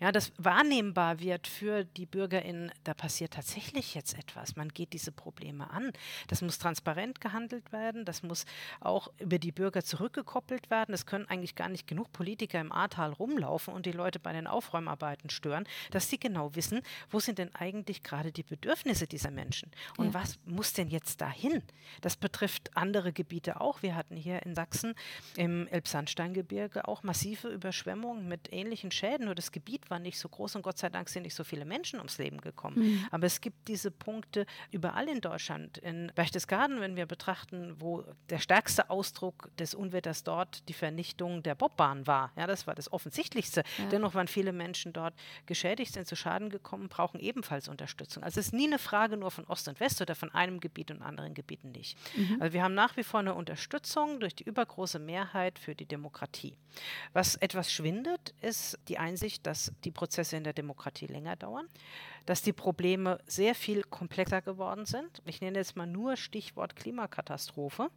Ja, 0.00 0.12
das 0.12 0.32
wahrnehmbar 0.38 1.20
wird 1.20 1.46
für 1.46 1.84
die 1.84 2.06
BürgerInnen, 2.06 2.72
da 2.84 2.94
passiert 2.94 3.34
tatsächlich 3.34 3.94
jetzt 3.94 4.16
etwas. 4.16 4.56
Man 4.56 4.68
geht 4.68 4.92
diese 4.92 5.12
Probleme 5.12 5.70
an. 5.70 5.92
Das 6.28 6.40
muss 6.40 6.58
transparent 6.58 7.20
gehandelt 7.20 7.72
werden. 7.72 8.04
Das 8.04 8.22
muss 8.22 8.46
auch 8.80 9.08
über 9.18 9.38
die 9.38 9.52
Bürger 9.52 9.82
zurückgekoppelt 9.82 10.70
werden. 10.70 10.94
Es 10.94 11.06
können 11.06 11.28
eigentlich 11.28 11.54
gar 11.54 11.68
nicht 11.68 11.86
genug 11.86 12.12
Politiker 12.12 12.60
im 12.60 12.72
Ahrtal 12.72 13.12
rumlaufen 13.12 13.74
und 13.74 13.86
die 13.86 13.92
Leute 13.92 14.20
bei 14.20 14.32
den 14.32 14.46
Aufräumarbeiten 14.46 15.28
stören, 15.30 15.64
dass 15.90 16.08
sie 16.08 16.18
genau 16.18 16.54
wissen, 16.54 16.82
wo 17.10 17.18
sind 17.18 17.38
denn 17.38 17.54
eigentlich 17.54 18.02
gerade 18.02 18.30
die 18.30 18.42
Bedürfnisse 18.42 19.06
dieser 19.06 19.30
Menschen 19.30 19.70
und 19.96 20.06
ja. 20.06 20.14
was 20.14 20.38
muss 20.44 20.72
denn 20.72 20.88
jetzt 20.88 21.20
dahin? 21.20 21.62
Das 22.00 22.16
betrifft 22.16 22.76
andere 22.76 23.12
Gebiete 23.12 23.60
auch. 23.60 23.82
Wir 23.82 23.96
hatten 23.96 24.16
hier 24.16 24.42
in 24.44 24.54
Sachsen 24.54 24.94
im 25.36 25.66
Elbsand 25.68 26.10
Sandsteingebirge 26.12 26.86
auch 26.86 27.02
massive 27.02 27.48
Überschwemmungen 27.48 28.28
mit 28.28 28.52
ähnlichen 28.52 28.90
Schäden. 28.90 29.26
Nur 29.26 29.34
das 29.34 29.52
Gebiet 29.52 29.90
war 29.90 29.98
nicht 29.98 30.18
so 30.18 30.28
groß 30.28 30.56
und 30.56 30.62
Gott 30.62 30.78
sei 30.78 30.88
Dank 30.88 31.08
sind 31.08 31.22
nicht 31.22 31.34
so 31.34 31.44
viele 31.44 31.64
Menschen 31.64 31.98
ums 31.98 32.18
Leben 32.18 32.40
gekommen. 32.40 32.78
Mhm. 32.78 33.06
Aber 33.10 33.26
es 33.26 33.40
gibt 33.40 33.68
diese 33.68 33.90
Punkte 33.90 34.46
überall 34.70 35.08
in 35.08 35.20
Deutschland. 35.20 35.78
In 35.78 36.12
Berchtesgaden, 36.14 36.80
wenn 36.80 36.96
wir 36.96 37.06
betrachten, 37.06 37.76
wo 37.78 38.04
der 38.28 38.38
stärkste 38.38 38.90
Ausdruck 38.90 39.50
des 39.56 39.74
Unwetters 39.74 40.22
dort 40.22 40.68
die 40.68 40.74
Vernichtung 40.74 41.42
der 41.42 41.54
Bobbahn 41.54 42.06
war. 42.06 42.32
Ja, 42.36 42.46
das 42.46 42.66
war 42.66 42.74
das 42.74 42.92
Offensichtlichste. 42.92 43.62
Ja. 43.78 43.86
Dennoch 43.86 44.14
waren 44.14 44.28
viele 44.28 44.52
Menschen 44.52 44.92
dort 44.92 45.14
geschädigt, 45.46 45.94
sind 45.94 46.06
zu 46.06 46.16
Schaden 46.16 46.50
gekommen, 46.50 46.88
brauchen 46.88 47.20
ebenfalls 47.20 47.68
Unterstützung. 47.68 48.22
Also 48.22 48.40
es 48.40 48.46
ist 48.46 48.52
nie 48.52 48.66
eine 48.66 48.78
Frage 48.78 49.16
nur 49.16 49.30
von 49.30 49.46
Ost 49.46 49.68
und 49.68 49.80
West 49.80 50.00
oder 50.00 50.14
von 50.14 50.30
einem 50.32 50.60
Gebiet 50.60 50.90
und 50.90 51.02
anderen 51.02 51.34
Gebieten 51.34 51.72
nicht. 51.72 51.98
Mhm. 52.16 52.36
Also 52.40 52.52
wir 52.52 52.62
haben 52.62 52.74
nach 52.74 52.96
wie 52.96 53.02
vor 53.02 53.20
eine 53.20 53.34
Unterstützung 53.34 54.20
durch 54.20 54.34
die 54.34 54.44
übergroße 54.44 54.98
Mehrheit 54.98 55.58
für 55.58 55.74
die 55.74 55.86
Demokratie 55.86 56.01
Demokratie. 56.02 56.56
Was 57.12 57.36
etwas 57.36 57.72
schwindet, 57.72 58.34
ist 58.40 58.76
die 58.88 58.98
Einsicht, 58.98 59.46
dass 59.46 59.72
die 59.84 59.92
Prozesse 59.92 60.36
in 60.36 60.42
der 60.42 60.52
Demokratie 60.52 61.06
länger 61.06 61.36
dauern. 61.36 61.68
Dass 62.26 62.42
die 62.42 62.52
Probleme 62.52 63.18
sehr 63.26 63.54
viel 63.54 63.82
komplexer 63.82 64.42
geworden 64.42 64.86
sind. 64.86 65.22
Ich 65.24 65.40
nenne 65.40 65.58
jetzt 65.58 65.76
mal 65.76 65.86
nur 65.86 66.16
Stichwort 66.16 66.76
Klimakatastrophe. 66.76 67.90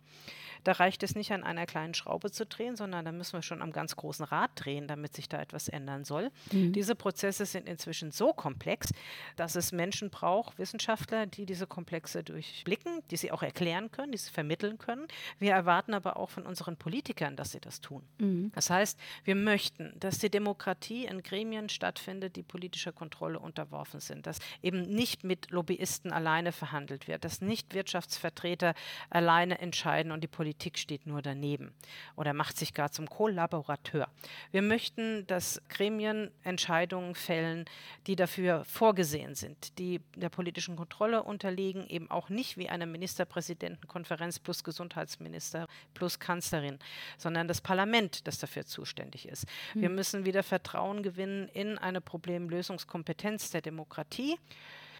Da 0.63 0.71
reicht 0.73 1.03
es 1.03 1.15
nicht, 1.15 1.31
an 1.31 1.43
einer 1.43 1.65
kleinen 1.67 1.93
Schraube 1.93 2.31
zu 2.31 2.45
drehen, 2.45 2.75
sondern 2.75 3.05
da 3.05 3.11
müssen 3.11 3.33
wir 3.33 3.43
schon 3.43 3.61
am 3.61 3.71
ganz 3.71 3.95
großen 3.95 4.25
Rad 4.25 4.51
drehen, 4.55 4.87
damit 4.87 5.13
sich 5.13 5.29
da 5.29 5.39
etwas 5.39 5.67
ändern 5.67 6.03
soll. 6.03 6.31
Mhm. 6.51 6.73
Diese 6.73 6.95
Prozesse 6.95 7.45
sind 7.45 7.67
inzwischen 7.67 8.11
so 8.11 8.33
komplex, 8.33 8.91
dass 9.35 9.55
es 9.55 9.71
Menschen 9.71 10.09
braucht, 10.09 10.57
Wissenschaftler, 10.57 11.27
die 11.27 11.45
diese 11.45 11.67
Komplexe 11.67 12.23
durchblicken, 12.23 13.01
die 13.11 13.17
sie 13.17 13.31
auch 13.31 13.43
erklären 13.43 13.91
können, 13.91 14.11
die 14.11 14.17
sie 14.17 14.31
vermitteln 14.31 14.79
können. 14.79 15.07
Wir 15.37 15.51
erwarten 15.51 15.93
aber 15.93 16.17
auch 16.17 16.31
von 16.31 16.45
unseren 16.47 16.77
Politikern, 16.77 17.35
dass 17.35 17.51
sie 17.51 17.59
das 17.59 17.81
tun. 17.81 18.03
Mhm. 18.17 18.51
Das 18.55 18.69
heißt, 18.69 18.99
wir 19.23 19.35
möchten, 19.35 19.93
dass 19.99 20.17
die 20.17 20.29
Demokratie 20.29 21.05
in 21.05 21.21
Gremien 21.21 21.69
stattfindet, 21.69 22.35
die 22.35 22.43
politischer 22.43 22.91
Kontrolle 22.91 23.39
unterworfen 23.39 23.99
sind, 23.99 24.14
dass 24.21 24.39
eben 24.61 24.81
nicht 24.81 25.23
mit 25.23 25.51
Lobbyisten 25.51 26.11
alleine 26.11 26.51
verhandelt 26.51 27.07
wird, 27.07 27.23
dass 27.25 27.41
nicht 27.41 27.73
Wirtschaftsvertreter 27.73 28.73
alleine 29.09 29.59
entscheiden 29.59 30.11
und 30.11 30.21
die 30.21 30.27
Politik 30.27 30.77
steht 30.77 31.05
nur 31.05 31.21
daneben 31.21 31.73
oder 32.15 32.33
macht 32.33 32.57
sich 32.57 32.73
gar 32.73 32.91
zum 32.91 33.09
Kollaborateur. 33.09 34.07
Wir 34.51 34.61
möchten, 34.61 35.25
dass 35.27 35.61
Gremien 35.69 36.31
Entscheidungen 36.43 37.15
fällen, 37.15 37.65
die 38.07 38.15
dafür 38.15 38.63
vorgesehen 38.65 39.35
sind, 39.35 39.77
die 39.79 40.01
der 40.15 40.29
politischen 40.29 40.75
Kontrolle 40.75 41.23
unterliegen, 41.23 41.87
eben 41.87 42.09
auch 42.11 42.29
nicht 42.29 42.57
wie 42.57 42.69
eine 42.69 42.85
Ministerpräsidentenkonferenz 42.85 44.39
plus 44.39 44.63
Gesundheitsminister 44.63 45.67
plus 45.93 46.19
Kanzlerin, 46.19 46.79
sondern 47.17 47.47
das 47.47 47.61
Parlament, 47.61 48.27
das 48.27 48.39
dafür 48.39 48.65
zuständig 48.65 49.27
ist. 49.27 49.45
Wir 49.73 49.89
müssen 49.89 50.25
wieder 50.25 50.43
Vertrauen 50.43 51.03
gewinnen 51.03 51.47
in 51.49 51.77
eine 51.77 52.01
Problemlösungskompetenz 52.01 53.51
der 53.51 53.61
Demokratie. 53.61 54.04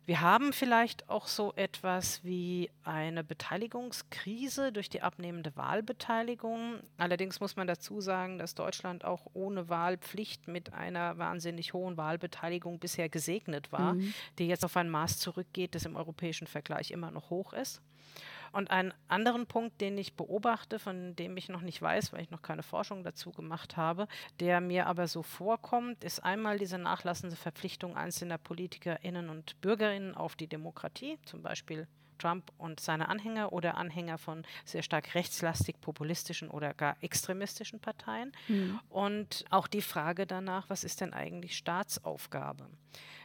Wir 0.06 0.22
haben 0.22 0.54
vielleicht 0.54 1.10
auch 1.10 1.26
so 1.26 1.54
etwas 1.56 2.24
wie 2.24 2.70
eine 2.84 3.24
Beteiligungskrise 3.24 4.72
durch 4.72 4.88
die 4.88 5.02
abnehmende 5.02 5.56
Wahlbeteiligung. 5.56 6.80
Allerdings 6.98 7.40
muss 7.40 7.56
man 7.56 7.66
dazu 7.66 8.02
sagen, 8.02 8.38
dass 8.38 8.54
Deutschland 8.54 9.04
auch 9.04 9.26
ohne 9.34 9.68
Wahlpflicht 9.68 10.48
mit 10.48 10.74
einer 10.74 11.18
wahnsinnig 11.18 11.74
hohen 11.74 11.98
Wahlbeteiligung 11.98 12.78
bisher 12.78 13.10
gesegnet 13.10 13.72
war, 13.72 13.94
mhm. 13.94 14.14
die 14.38 14.48
jetzt 14.48 14.64
auf 14.64 14.78
ein 14.78 14.90
Maß 14.90 15.18
zurückgeht, 15.18 15.74
das 15.74 15.86
im 15.86 15.96
europäischen 15.96 16.46
Vergleich 16.46 16.92
immer 16.92 17.10
noch 17.10 17.32
hoch 17.32 17.54
ist. 17.54 17.82
Und 18.56 18.72
einen 18.72 18.94
anderen 19.10 19.48
Punkt, 19.48 19.82
den 19.82 19.98
ich 19.98 20.14
beobachte, 20.14 20.80
von 20.80 21.14
dem 21.18 21.36
ich 21.36 21.50
noch 21.50 21.60
nicht 21.60 21.82
weiß, 21.82 22.14
weil 22.14 22.22
ich 22.22 22.32
noch 22.32 22.42
keine 22.42 22.64
Forschung 22.64 23.04
dazu 23.04 23.34
gemacht 23.34 23.76
habe, 23.76 24.08
der 24.40 24.62
mir 24.62 24.88
aber 24.88 25.10
so 25.10 25.24
vorkommt, 25.24 26.06
ist 26.06 26.24
einmal 26.24 26.58
diese 26.58 26.78
nachlassende 26.78 27.36
Verpflichtung 27.36 27.98
einzelner 27.98 28.38
Politikerinnen 28.38 29.28
und 29.28 29.60
Bürgerinnen 29.60 30.16
auf 30.16 30.38
die 30.38 30.48
Demokratie, 30.48 31.20
zum 31.26 31.42
Beispiel 31.42 31.86
Trump 32.18 32.52
und 32.58 32.80
seine 32.80 33.10
Anhänger 33.10 33.54
oder 33.54 33.78
Anhänger 33.78 34.18
von 34.18 34.44
sehr 34.64 34.84
stark 34.84 35.16
rechtslastig 35.16 35.82
populistischen 35.82 36.50
oder 36.50 36.74
gar 36.74 36.96
extremistischen 37.02 37.80
Parteien. 37.80 38.32
Mhm. 38.48 38.80
Und 38.90 39.46
auch 39.50 39.68
die 39.68 39.82
Frage 39.82 40.26
danach, 40.26 40.70
was 40.70 40.84
ist 40.84 41.02
denn 41.02 41.14
eigentlich 41.14 41.58
Staatsaufgabe? 41.58 42.68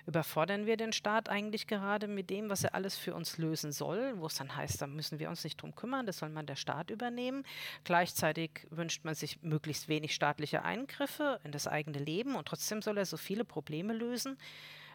überfordern 0.07 0.67
wir 0.67 0.77
den 0.77 0.93
Staat 0.93 1.29
eigentlich 1.29 1.67
gerade 1.67 2.09
mit 2.09 2.31
dem, 2.31 2.49
was 2.49 2.65
er 2.65 2.75
alles 2.75 2.97
für 2.97 3.15
uns 3.15 3.39
lösen 3.39 3.73
soll, 3.73 4.15
wo 4.19 4.27
es 4.27 4.35
dann 4.35 4.57
heißt, 4.57 4.83
da 4.83 4.87
müssen 4.87 5.19
wir 5.19 5.29
uns 5.29 5.45
nicht 5.45 5.61
drum 5.63 5.75
kümmern, 5.75 6.07
das 6.07 6.19
soll 6.19 6.31
man 6.31 6.47
der 6.47 6.57
Staat 6.57 6.91
übernehmen. 6.91 7.45
Gleichzeitig 7.85 8.67
wünscht 8.71 9.05
man 9.05 9.15
sich 9.15 9.41
möglichst 9.43 9.89
wenig 9.89 10.15
staatliche 10.15 10.65
Eingriffe 10.65 11.41
in 11.45 11.53
das 11.53 11.67
eigene 11.67 11.99
Leben 11.99 12.35
und 12.35 12.49
trotzdem 12.49 12.83
soll 12.83 12.99
er 12.99 13.07
so 13.07 13.17
viele 13.17 13.45
Probleme 13.45 13.93
lösen. 13.93 14.37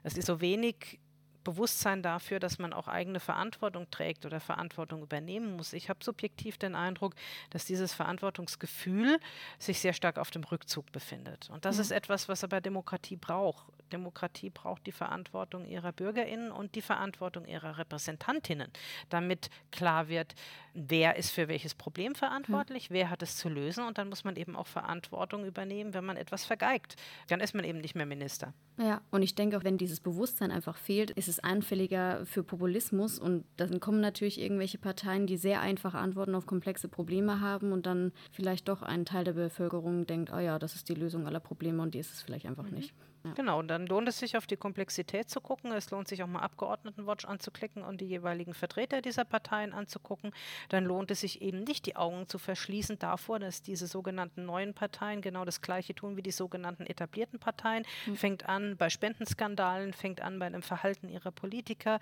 Es 0.04 0.18
ist 0.18 0.26
so 0.28 0.42
wenig 0.42 1.00
Bewusstsein 1.46 2.04
dafür, 2.04 2.42
dass 2.42 2.60
man 2.60 2.74
auch 2.74 2.90
eigene 2.90 3.22
Verantwortung 3.22 3.90
trägt 3.90 4.26
oder 4.26 4.42
Verantwortung 4.42 5.02
übernehmen 5.02 5.56
muss. 5.56 5.72
Ich 5.72 5.90
habe 5.90 6.04
subjektiv 6.04 6.58
den 6.58 6.76
Eindruck, 6.76 7.16
dass 7.52 7.64
dieses 7.64 7.94
Verantwortungsgefühl 7.94 9.20
sich 9.58 9.80
sehr 9.80 9.94
stark 9.94 10.18
auf 10.18 10.32
dem 10.32 10.44
Rückzug 10.44 10.92
befindet. 10.92 11.50
Und 11.50 11.64
das 11.64 11.78
ja. 11.78 11.84
ist 11.84 11.92
etwas, 11.92 12.28
was 12.28 12.44
aber 12.44 12.60
Demokratie 12.60 13.16
braucht. 13.16 13.66
Demokratie 13.92 14.50
braucht 14.50 14.86
die 14.88 14.92
Verantwortung 14.92 15.66
ihrer 15.66 15.94
Bürgerinnen 15.94 16.52
und 16.52 16.76
die 16.76 16.82
Verantwortung 16.82 17.46
ihrer 17.46 17.78
Repräsentantinnen, 17.78 18.72
damit 19.10 19.50
klar 19.72 20.08
wird, 20.08 20.36
wer 20.74 21.16
ist 21.16 21.30
für 21.30 21.48
welches 21.48 21.76
Problem 21.76 22.16
verantwortlich, 22.16 22.90
wer 22.90 23.10
hat 23.10 23.22
es 23.22 23.38
zu 23.38 23.48
lösen 23.48 23.86
und 23.86 23.98
dann 23.98 24.10
muss 24.10 24.24
man 24.24 24.36
eben 24.36 24.56
auch 24.56 24.68
Verantwortung 24.68 25.46
übernehmen, 25.46 25.94
wenn 25.94 26.04
man 26.04 26.18
etwas 26.18 26.46
vergeigt. 26.46 26.96
Dann 27.28 27.40
ist 27.40 27.54
man 27.54 27.64
eben 27.64 27.80
nicht 27.80 27.96
mehr 27.96 28.06
Minister. 28.06 28.54
Ja, 28.78 29.02
und 29.12 29.22
ich 29.22 29.36
denke 29.36 29.58
auch, 29.58 29.64
wenn 29.64 29.78
dieses 29.78 30.02
Bewusstsein 30.02 30.52
einfach 30.52 30.76
fehlt, 30.76 31.12
ist 31.12 31.30
es 31.30 31.35
anfälliger 31.40 32.26
für 32.26 32.44
Populismus 32.44 33.20
und 33.20 33.46
dann 33.58 33.80
kommen 33.80 34.02
natürlich 34.02 34.40
irgendwelche 34.40 34.78
Parteien, 34.78 35.28
die 35.28 35.38
sehr 35.38 35.62
einfache 35.62 35.98
Antworten 35.98 36.36
auf 36.36 36.46
komplexe 36.46 36.88
Probleme 36.88 37.42
haben 37.42 37.72
und 37.72 37.86
dann 37.86 38.12
vielleicht 38.32 38.68
doch 38.68 38.82
ein 38.82 39.06
Teil 39.06 39.24
der 39.24 39.34
Bevölkerung 39.34 40.06
denkt, 40.06 40.32
oh 40.34 40.40
ja, 40.40 40.60
das 40.60 40.76
ist 40.76 40.90
die 40.90 40.96
Lösung 40.96 41.28
aller 41.28 41.40
Probleme 41.40 41.82
und 41.82 41.94
die 41.94 42.00
ist 42.00 42.14
es 42.14 42.22
vielleicht 42.22 42.46
einfach 42.46 42.70
mhm. 42.70 42.76
nicht. 42.76 42.94
Ja. 43.26 43.34
Genau, 43.34 43.60
und 43.60 43.68
dann 43.68 43.88
lohnt 43.88 44.08
es 44.08 44.20
sich, 44.20 44.38
auf 44.38 44.46
die 44.46 44.56
Komplexität 44.56 45.30
zu 45.30 45.42
gucken. 45.42 45.72
Es 45.72 45.90
lohnt 45.90 46.08
sich 46.08 46.22
auch 46.22 46.28
mal 46.28 46.42
Abgeordnetenwatch 46.42 47.26
anzuklicken 47.26 47.84
und 47.84 48.00
die 48.00 48.06
jeweiligen 48.06 48.54
Vertreter 48.54 49.02
dieser 49.02 49.26
Parteien 49.26 49.74
anzugucken. 49.74 50.32
Dann 50.70 50.86
lohnt 50.86 51.10
es 51.10 51.22
sich 51.22 51.42
eben 51.42 51.64
nicht, 51.64 51.88
die 51.88 51.96
Augen 51.96 52.28
zu 52.28 52.38
verschließen 52.38 53.00
davor, 53.00 53.40
dass 53.40 53.64
diese 53.64 53.88
sogenannten 53.88 54.46
neuen 54.46 54.76
Parteien 54.76 55.22
genau 55.22 55.44
das 55.44 55.62
Gleiche 55.62 55.96
tun 55.96 56.18
wie 56.18 56.22
die 56.22 56.32
sogenannten 56.32 56.86
etablierten 56.86 57.40
Parteien. 57.40 57.84
Mhm. 58.06 58.16
Fängt 58.16 58.48
an 58.48 58.78
bei 58.78 58.90
Spendenskandalen, 58.90 59.94
fängt 59.94 60.22
an 60.22 60.38
bei 60.38 60.50
dem 60.50 60.62
Verhalten 60.62 61.10
ihrer 61.10 61.32
Politiker, 61.32 61.96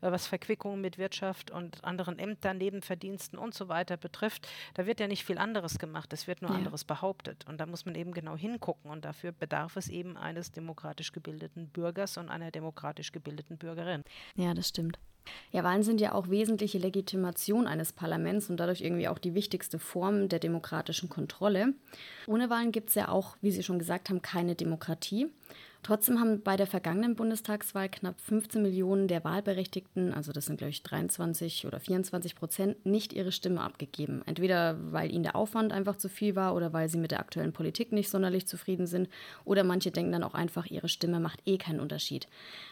äh, 0.00 0.12
was 0.12 0.28
Verquickungen 0.28 0.80
mit 0.80 0.96
Wirtschaft 0.96 1.50
und 1.50 1.82
anderen 1.84 2.20
Ämtern, 2.20 2.58
Nebenverdiensten 2.58 3.36
und 3.36 3.52
so 3.52 3.68
weiter 3.68 3.96
betrifft. 3.96 4.46
Da 4.74 4.86
wird 4.86 5.00
ja 5.00 5.08
nicht 5.08 5.24
viel 5.24 5.38
anderes 5.38 5.78
gemacht, 5.78 6.12
es 6.12 6.28
wird 6.28 6.40
nur 6.42 6.52
ja. 6.52 6.56
anderes 6.56 6.84
behauptet. 6.84 7.44
Und 7.48 7.58
da 7.58 7.66
muss 7.66 7.84
man 7.84 7.96
eben 7.96 8.12
genau 8.12 8.36
hingucken 8.36 8.92
und 8.92 9.04
dafür 9.04 9.32
bedarf 9.32 9.76
es 9.76 9.88
eben 9.88 10.16
eines 10.16 10.52
Demokratischen 10.52 10.67
demokratisch 10.68 11.12
gebildeten 11.12 11.68
Bürgers 11.68 12.18
und 12.18 12.28
einer 12.28 12.50
demokratisch 12.50 13.10
gebildeten 13.10 13.56
Bürgerin. 13.56 14.04
Ja, 14.36 14.52
das 14.52 14.68
stimmt. 14.68 14.98
Ja, 15.50 15.64
Wahlen 15.64 15.82
sind 15.82 16.00
ja 16.00 16.12
auch 16.12 16.28
wesentliche 16.28 16.78
Legitimation 16.78 17.66
eines 17.66 17.92
Parlaments 17.92 18.50
und 18.50 18.58
dadurch 18.58 18.82
irgendwie 18.82 19.08
auch 19.08 19.18
die 19.18 19.34
wichtigste 19.34 19.78
Form 19.78 20.28
der 20.28 20.38
demokratischen 20.38 21.08
Kontrolle. 21.08 21.74
Ohne 22.26 22.50
Wahlen 22.50 22.72
gibt 22.72 22.90
es 22.90 22.94
ja 22.94 23.08
auch, 23.08 23.36
wie 23.40 23.50
Sie 23.50 23.62
schon 23.62 23.78
gesagt 23.78 24.10
haben, 24.10 24.22
keine 24.22 24.54
Demokratie. 24.54 25.28
Trotzdem 25.82 26.20
haben 26.20 26.42
bei 26.42 26.56
der 26.56 26.66
vergangenen 26.66 27.14
Bundestagswahl 27.14 27.88
knapp 27.88 28.20
15 28.20 28.62
Millionen 28.62 29.08
der 29.08 29.24
Wahlberechtigten, 29.24 30.12
also 30.12 30.32
das 30.32 30.46
sind 30.46 30.58
glaube 30.58 30.70
ich 30.70 30.82
23 30.82 31.66
oder 31.66 31.78
24 31.78 32.34
Prozent, 32.34 32.84
nicht 32.84 33.12
ihre 33.12 33.32
Stimme 33.32 33.60
abgegeben. 33.60 34.22
Entweder 34.26 34.76
weil 34.92 35.12
ihnen 35.12 35.22
der 35.22 35.36
Aufwand 35.36 35.72
einfach 35.72 35.96
zu 35.96 36.08
viel 36.08 36.34
war 36.34 36.54
oder 36.54 36.72
weil 36.72 36.88
sie 36.88 36.98
mit 36.98 37.12
der 37.12 37.20
aktuellen 37.20 37.52
Politik 37.52 37.92
nicht 37.92 38.10
sonderlich 38.10 38.46
zufrieden 38.46 38.86
sind 38.86 39.08
oder 39.44 39.64
manche 39.64 39.90
denken 39.90 40.12
dann 40.12 40.24
auch 40.24 40.34
einfach, 40.34 40.66
ihre 40.66 40.88
Stimme 40.88 41.20
macht 41.20 41.40
eh 41.46 41.58
keinen 41.58 41.80
Unterschied. 41.80 42.28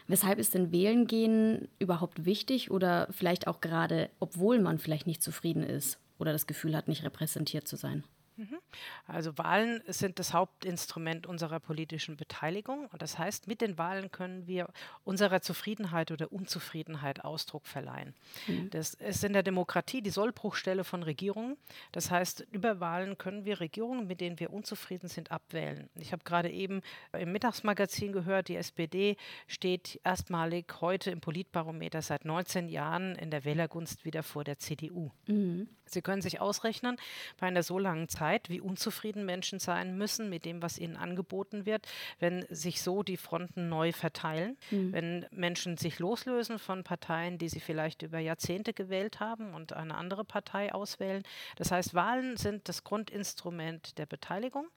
Weshalb 0.07 0.37
ist 0.37 0.53
denn 0.53 0.71
Wählen 0.71 1.07
gehen 1.07 1.69
überhaupt 1.79 2.25
wichtig 2.25 2.71
oder 2.71 3.07
vielleicht 3.11 3.47
auch 3.47 3.61
gerade, 3.61 4.09
obwohl 4.19 4.59
man 4.59 4.79
vielleicht 4.79 5.07
nicht 5.07 5.23
zufrieden 5.23 5.63
ist 5.63 5.97
oder 6.19 6.33
das 6.33 6.45
Gefühl 6.45 6.75
hat, 6.75 6.87
nicht 6.87 7.03
repräsentiert 7.03 7.67
zu 7.67 7.77
sein? 7.77 8.03
Mhm. 8.37 8.59
Also 9.07 9.37
Wahlen 9.37 9.81
sind 9.87 10.19
das 10.19 10.33
Hauptinstrument 10.33 11.27
unserer 11.27 11.59
politischen 11.59 12.17
Beteiligung. 12.17 12.87
Und 12.87 13.01
das 13.01 13.17
heißt, 13.17 13.47
mit 13.47 13.61
den 13.61 13.77
Wahlen 13.77 14.11
können 14.11 14.47
wir 14.47 14.69
unserer 15.03 15.41
Zufriedenheit 15.41 16.11
oder 16.11 16.31
Unzufriedenheit 16.31 17.23
Ausdruck 17.23 17.67
verleihen. 17.67 18.13
Mhm. 18.47 18.69
Das 18.69 18.93
ist 18.93 19.23
in 19.23 19.33
der 19.33 19.43
Demokratie 19.43 20.01
die 20.01 20.11
Sollbruchstelle 20.11 20.83
von 20.83 21.03
Regierungen. 21.03 21.57
Das 21.91 22.11
heißt, 22.11 22.45
über 22.51 22.79
Wahlen 22.79 23.17
können 23.17 23.45
wir 23.45 23.59
Regierungen, 23.59 24.07
mit 24.07 24.21
denen 24.21 24.39
wir 24.39 24.53
unzufrieden 24.53 25.09
sind, 25.09 25.31
abwählen. 25.31 25.89
Ich 25.95 26.11
habe 26.11 26.23
gerade 26.23 26.49
eben 26.49 26.81
im 27.13 27.31
Mittagsmagazin 27.31 28.11
gehört, 28.11 28.49
die 28.49 28.55
SPD 28.55 29.17
steht 29.47 29.99
erstmalig 30.03 30.71
heute 30.81 31.09
im 31.09 31.21
Politbarometer 31.21 32.01
seit 32.01 32.25
19 32.25 32.69
Jahren 32.69 33.15
in 33.15 33.31
der 33.31 33.45
Wählergunst 33.45 34.05
wieder 34.05 34.21
vor 34.23 34.43
der 34.43 34.59
CDU. 34.59 35.11
Mhm. 35.25 35.67
Sie 35.89 36.01
können 36.01 36.21
sich 36.21 36.41
ausrechnen, 36.41 36.97
bei 37.39 37.47
einer 37.47 37.63
so 37.63 37.79
langen 37.79 38.09
Zeit, 38.09 38.26
wie 38.47 38.61
unzufrieden 38.61 39.25
Menschen 39.25 39.59
sein 39.59 39.97
müssen 39.97 40.29
mit 40.29 40.45
dem, 40.45 40.61
was 40.61 40.77
ihnen 40.77 40.97
angeboten 40.97 41.65
wird, 41.65 41.87
wenn 42.19 42.45
sich 42.49 42.81
so 42.81 43.03
die 43.03 43.17
Fronten 43.17 43.69
neu 43.69 43.91
verteilen, 43.91 44.57
mhm. 44.71 44.93
wenn 44.93 45.25
Menschen 45.31 45.77
sich 45.77 45.99
loslösen 45.99 46.59
von 46.59 46.83
Parteien, 46.83 47.37
die 47.37 47.49
sie 47.49 47.59
vielleicht 47.59 48.01
über 48.01 48.19
Jahrzehnte 48.19 48.73
gewählt 48.73 49.19
haben 49.19 49.53
und 49.53 49.73
eine 49.73 49.95
andere 49.95 50.25
Partei 50.25 50.73
auswählen. 50.73 51.23
Das 51.55 51.71
heißt, 51.71 51.93
Wahlen 51.93 52.37
sind 52.37 52.69
das 52.69 52.83
Grundinstrument 52.83 53.97
der 53.97 54.05
Beteiligung. 54.05 54.67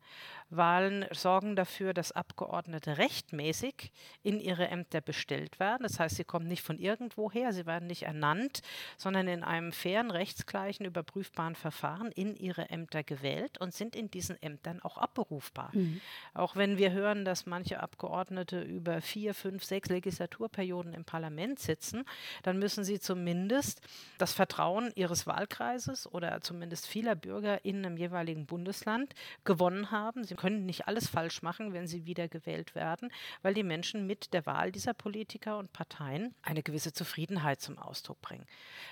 Wahlen 0.48 1.06
sorgen 1.12 1.56
dafür, 1.56 1.94
dass 1.94 2.12
Abgeordnete 2.12 2.98
rechtmäßig 2.98 3.92
in 4.22 4.40
ihre 4.40 4.68
Ämter 4.68 5.00
bestellt 5.00 5.60
werden. 5.60 5.82
Das 5.82 6.00
heißt, 6.00 6.16
sie 6.16 6.24
kommen 6.24 6.48
nicht 6.48 6.62
von 6.62 6.78
irgendwoher, 6.78 7.52
sie 7.52 7.66
werden 7.66 7.86
nicht 7.86 8.02
ernannt, 8.02 8.60
sondern 8.96 9.28
in 9.28 9.44
einem 9.44 9.72
fairen, 9.72 10.10
rechtsgleichen, 10.10 10.86
überprüfbaren 10.86 11.54
Verfahren 11.54 12.10
in 12.12 12.34
ihre 12.36 12.68
Ämter 12.70 13.02
gewählt 13.02 13.39
gewählt 13.40 13.58
und 13.58 13.74
sind 13.74 13.96
in 13.96 14.10
diesen 14.10 14.40
Ämtern 14.42 14.80
auch 14.82 14.98
abberufbar. 14.98 15.70
Mhm. 15.72 16.00
Auch 16.34 16.56
wenn 16.56 16.78
wir 16.78 16.92
hören, 16.92 17.24
dass 17.24 17.46
manche 17.46 17.80
Abgeordnete 17.80 18.60
über 18.60 19.00
vier, 19.00 19.34
fünf, 19.34 19.64
sechs 19.64 19.88
Legislaturperioden 19.88 20.94
im 20.94 21.04
Parlament 21.04 21.58
sitzen, 21.58 22.04
dann 22.42 22.58
müssen 22.58 22.84
sie 22.84 23.00
zumindest 23.00 23.80
das 24.18 24.32
Vertrauen 24.32 24.92
ihres 24.94 25.26
Wahlkreises 25.26 26.12
oder 26.12 26.40
zumindest 26.40 26.86
vieler 26.86 27.14
Bürger 27.14 27.64
in 27.64 27.84
einem 27.84 27.96
jeweiligen 27.96 28.46
Bundesland 28.46 29.14
gewonnen 29.44 29.90
haben. 29.90 30.24
Sie 30.24 30.34
können 30.34 30.66
nicht 30.66 30.86
alles 30.86 31.08
falsch 31.08 31.42
machen, 31.42 31.72
wenn 31.72 31.86
sie 31.86 32.06
wieder 32.06 32.28
gewählt 32.28 32.74
werden, 32.74 33.10
weil 33.42 33.54
die 33.54 33.62
Menschen 33.62 34.06
mit 34.06 34.32
der 34.32 34.46
Wahl 34.46 34.72
dieser 34.72 34.94
Politiker 34.94 35.58
und 35.58 35.72
Parteien 35.72 36.34
eine 36.42 36.62
gewisse 36.62 36.92
Zufriedenheit 36.92 37.60
zum 37.60 37.78
Ausdruck 37.78 38.20
bringen. 38.20 38.46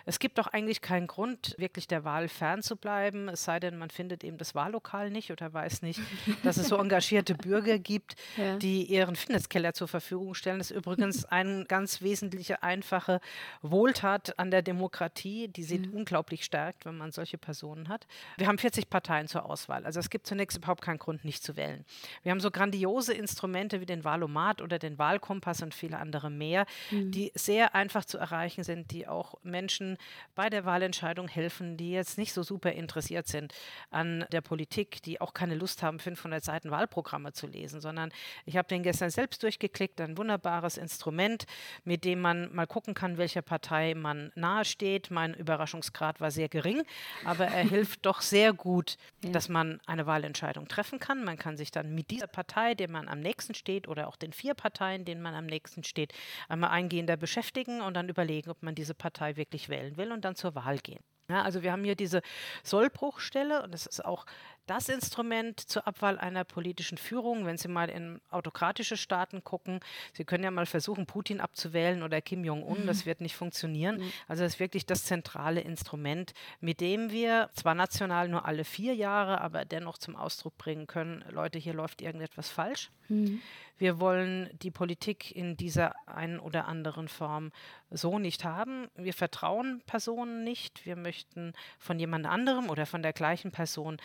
Es 0.05 0.19
gibt 0.19 0.39
doch 0.39 0.47
eigentlich 0.47 0.81
keinen 0.81 1.07
Grund, 1.07 1.55
wirklich 1.59 1.87
der 1.87 2.05
Wahl 2.05 2.29
fernzubleiben, 2.29 3.29
es 3.29 3.45
sei 3.45 3.61
denn, 3.61 3.79
man 3.79 3.91
findet 3.91 4.25
eben 4.25 4.38
das 4.39 4.55
Wahllokal 4.55 5.11
nicht 5.11 5.31
oder 5.31 5.53
weiß 5.53 5.83
nicht, 5.83 6.01
dass 6.43 6.57
es 6.57 6.69
so 6.69 6.77
engagierte 6.77 7.35
Bürger 7.35 7.79
gibt, 7.79 8.17
ja. 8.37 8.57
die 8.57 8.85
ihren 8.85 9.17
Fitnesskeller 9.17 9.75
zur 9.75 9.89
Verfügung 9.89 10.35
stellen. 10.35 10.59
Das 10.59 10.71
ist 10.71 10.77
übrigens 10.77 11.25
eine 11.27 11.65
ganz 11.67 12.03
wesentliche, 12.03 12.63
einfache 12.63 13.21
Wohltat 13.63 14.39
an 14.39 14.51
der 14.51 14.63
Demokratie, 14.63 15.49
die 15.49 15.63
sie 15.63 15.79
mhm. 15.79 15.93
unglaublich 15.93 16.45
stärkt, 16.45 16.87
wenn 16.87 16.97
man 16.97 17.13
solche 17.13 17.39
Personen 17.39 17.89
hat. 17.89 18.07
Wir 18.37 18.47
haben 18.47 18.59
40 18.59 18.89
Parteien 18.91 19.29
zur 19.29 19.45
Auswahl. 19.45 19.85
Also 19.85 20.01
es 20.01 20.11
gibt 20.11 20.27
zunächst 20.27 20.57
überhaupt 20.57 20.83
keinen 20.83 20.99
Grund, 20.99 21.25
nicht 21.25 21.43
zu 21.43 21.57
wählen. 21.57 21.85
Wir 22.23 22.33
haben 22.33 22.41
so 22.41 22.51
grandiose 22.51 23.13
Instrumente 23.15 23.81
wie 23.81 23.87
den 23.87 24.05
Wahlomat 24.05 24.63
oder 24.63 24.79
den 24.79 24.99
Wahlkompass 24.99 25.63
und 25.63 25.75
viele 25.75 25.99
andere 25.99 26.31
mehr, 26.31 26.67
mhm. 26.91 27.11
die 27.11 27.33
sehr 27.35 27.75
einfach 27.75 28.05
zu 28.05 28.19
erreichen 28.19 28.65
sind, 28.65 28.91
die 28.91 29.07
auch 29.07 29.35
Menschen 29.43 29.99
bei 30.35 30.51
der 30.51 30.65
Wahlentscheidung 30.65 31.29
helfen, 31.29 31.77
die 31.77 31.91
jetzt 31.91 32.19
nicht 32.19 32.33
so 32.33 32.43
super 32.43 32.73
interessiert 32.73 33.27
sind 33.27 33.55
an 33.91 34.18
der 34.33 34.41
Politik, 34.41 35.03
die 35.03 35.21
auch 35.21 35.35
keine 35.35 35.55
Lust 35.55 35.83
haben, 35.83 35.99
500 35.99 36.43
Seiten 36.43 36.71
Wahlprogramme 36.71 37.33
zu 37.33 37.47
lesen, 37.47 37.81
sondern 37.81 38.11
ich 38.47 38.57
habe 38.57 38.69
den 38.69 38.83
gestern 38.83 39.11
selbst 39.11 39.43
durchgeklickt, 39.43 40.01
ein 40.01 40.17
wunderbares 40.17 40.77
Instrument, 40.77 41.47
mit 41.85 42.05
dem 42.05 42.21
man 42.21 42.55
mal 42.55 42.67
gucken 42.67 42.95
kann, 42.95 43.19
welcher 43.19 43.43
Partei 43.43 43.95
man 43.95 44.33
nahesteht. 44.35 45.11
Mein 45.11 45.35
Überraschungsgrad 45.35 46.21
war 46.21 46.31
sehr 46.31 46.49
gering, 46.49 46.83
aber 47.25 47.47
er 47.47 47.65
hilft 47.69 48.07
doch 48.07 48.21
sehr 48.21 48.53
gut, 48.53 48.97
ja. 49.23 49.31
dass 49.31 49.49
man 49.49 49.81
eine 49.87 50.07
Wahlentscheidung 50.07 50.69
treffen 50.69 50.99
kann. 50.99 51.25
Man 51.25 51.39
kann 51.39 51.57
sich 51.57 51.71
dann 51.71 51.95
mit 51.95 52.11
dieser 52.11 52.27
Partei, 52.27 52.75
der 52.75 52.91
man 52.91 53.09
am 53.09 53.21
nächsten 53.21 53.55
steht, 53.55 53.89
oder 53.89 54.09
auch 54.09 54.17
den 54.17 54.33
vier 54.33 54.55
Parteien, 54.55 55.05
denen 55.05 55.23
man 55.23 55.35
am 55.35 55.47
nächsten 55.47 55.85
steht, 55.85 56.13
einmal 56.49 56.71
eingehender 56.71 57.17
beschäftigen 57.17 57.81
und 57.81 57.95
dann 57.95 58.09
überlegen, 58.09 58.51
ob 58.51 58.63
man 58.63 58.75
diese 58.75 58.95
Partei 58.95 59.37
wirklich 59.37 59.69
wählen 59.69 59.97
will 59.97 60.13
und 60.13 60.25
dann 60.25 60.35
zur 60.35 60.55
Wahl 60.55 60.79
gehen. 60.79 61.01
Ja, 61.31 61.43
also 61.43 61.63
wir 61.63 61.73
haben 61.73 61.85
hier 61.85 61.95
diese 61.95 62.23
Sollbruchstelle 62.65 63.63
und 63.63 63.73
das 63.75 63.85
ist 63.87 64.03
auch 64.05 64.25
das 64.69 64.89
Instrument 64.89 65.61
zur 65.61 65.87
Abwahl 65.87 66.19
einer 66.19 66.45
politischen 66.45 66.99
Führung. 66.99 67.47
Wenn 67.47 67.57
Sie 67.57 67.69
mal 67.69 67.89
in 67.89 68.21
autokratische 68.31 68.97
Staaten 68.97 69.43
gucken, 69.43 69.81
Sie 70.13 70.25
können 70.25 70.45
ja 70.45 70.51
mal 70.51 70.67
versuchen, 70.67 71.07
Putin 71.07 71.41
abzuwählen 71.41 72.03
oder 72.03 72.21
Kim 72.21 72.45
Jong-un, 72.45 72.87
das 72.87 73.07
wird 73.07 73.21
nicht 73.21 73.35
funktionieren. 73.35 73.99
Mhm. 73.99 74.13
Also 74.29 74.43
das 74.43 74.55
ist 74.55 74.61
wirklich 74.61 74.87
das 74.87 75.05
zentrale 75.05 75.61
Instrument, 75.61 76.35
mit 76.61 76.81
dem 76.81 77.11
wir 77.11 77.51
zwar 77.55 77.75
national 77.75 78.29
nur 78.29 78.45
alle 78.45 78.65
vier 78.65 78.95
Jahre, 78.95 79.41
aber 79.41 79.65
dennoch 79.65 79.99
zum 79.99 80.17
Ausdruck 80.17 80.57
bringen 80.59 80.87
können, 80.87 81.25
Leute, 81.31 81.59
hier 81.59 81.75
läuft 81.75 82.03
irgendetwas 82.03 82.49
falsch. 82.49 82.91
Mhm. 83.09 83.41
Wir 83.79 84.01
wollen 84.01 84.51
die 84.61 84.73
Politik 84.73 85.35
in 85.35 85.57
dieser 85.57 85.95
einen 86.09 86.41
oder 86.41 86.67
anderen 86.67 87.07
Form 87.07 87.53
so 87.91 88.19
nicht 88.19 88.45
haben. 88.45 88.89
Wir 88.97 89.15
vertrauen 89.15 89.83
Personen 89.87 90.43
nicht. 90.43 90.85
Wir 90.85 90.97
möchten 90.97 91.53
von 91.79 91.99
jemand 92.01 92.27
anderem 92.27 92.71
oder 92.71 92.87
von 92.87 93.03
der 93.03 93.13
gleichen 93.13 93.53
Person 93.53 93.99